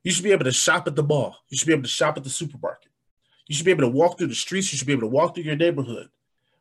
[0.07, 1.35] You should be able to shop at the mall.
[1.49, 2.93] You should be able to shop at the supermarket.
[3.45, 4.71] You should be able to walk through the streets.
[4.71, 6.07] You should be able to walk through your neighborhood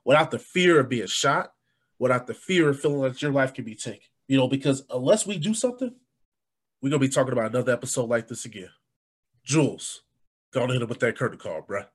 [0.05, 1.53] without the fear of being shot,
[1.97, 4.09] without the fear of feeling like your life can be taken.
[4.26, 5.94] You know, because unless we do something,
[6.82, 8.70] we're gonna be talking about another episode like this again.
[9.44, 10.03] Jules,
[10.57, 11.86] on hit him with that curtain call, bruh.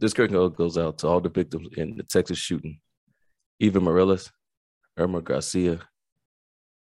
[0.00, 2.80] This curtain call goes out to all the victims in the Texas shooting.
[3.60, 4.32] Eva Mireles,
[4.96, 5.78] Irma Garcia,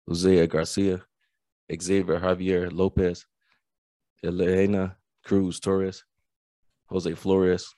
[0.06, 1.02] Hosea Garcia,
[1.70, 3.26] Xavier Javier Lopez,
[4.22, 6.04] Elena Cruz Torres,
[6.88, 7.74] Jose Flores,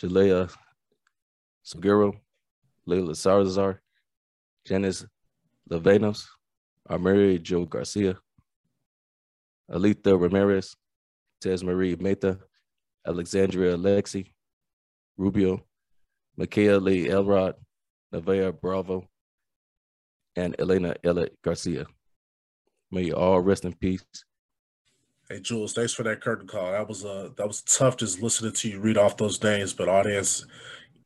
[0.00, 0.52] Jailah
[1.64, 2.12] Silguero,
[2.86, 3.80] Layla Salazar,
[4.66, 5.06] Janice
[5.70, 6.26] Luevanos,
[6.88, 8.18] Amerie Jo Garcia,
[9.70, 10.76] Alithia Ramirez,
[11.40, 12.38] Tess Marie Mata,
[13.06, 14.32] Alexandria Alexi,
[15.16, 15.64] Rubio,
[16.36, 17.54] Micaiah Lee Elrod,
[18.12, 19.08] Nevaeh Bravo,
[20.36, 21.86] and Elena Elliott Garcia.
[22.92, 24.04] May you all rest in peace.
[25.28, 26.72] Hey Jules, thanks for that curtain call.
[26.72, 29.88] That was uh that was tough just listening to you read off those names, but
[29.88, 30.44] audience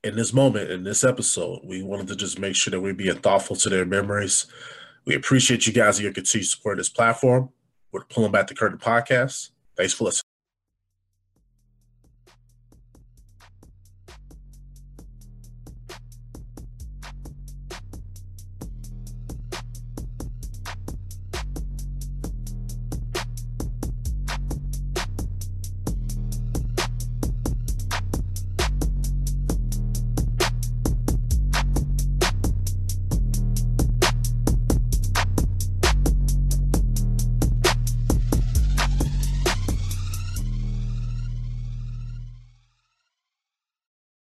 [0.03, 3.19] in this moment, in this episode, we wanted to just make sure that we're being
[3.19, 4.47] thoughtful to their memories.
[5.05, 7.51] We appreciate you guys and your continued support of this platform.
[7.93, 9.51] We're pulling back the curtain podcast.
[9.77, 10.26] Thanks for listening.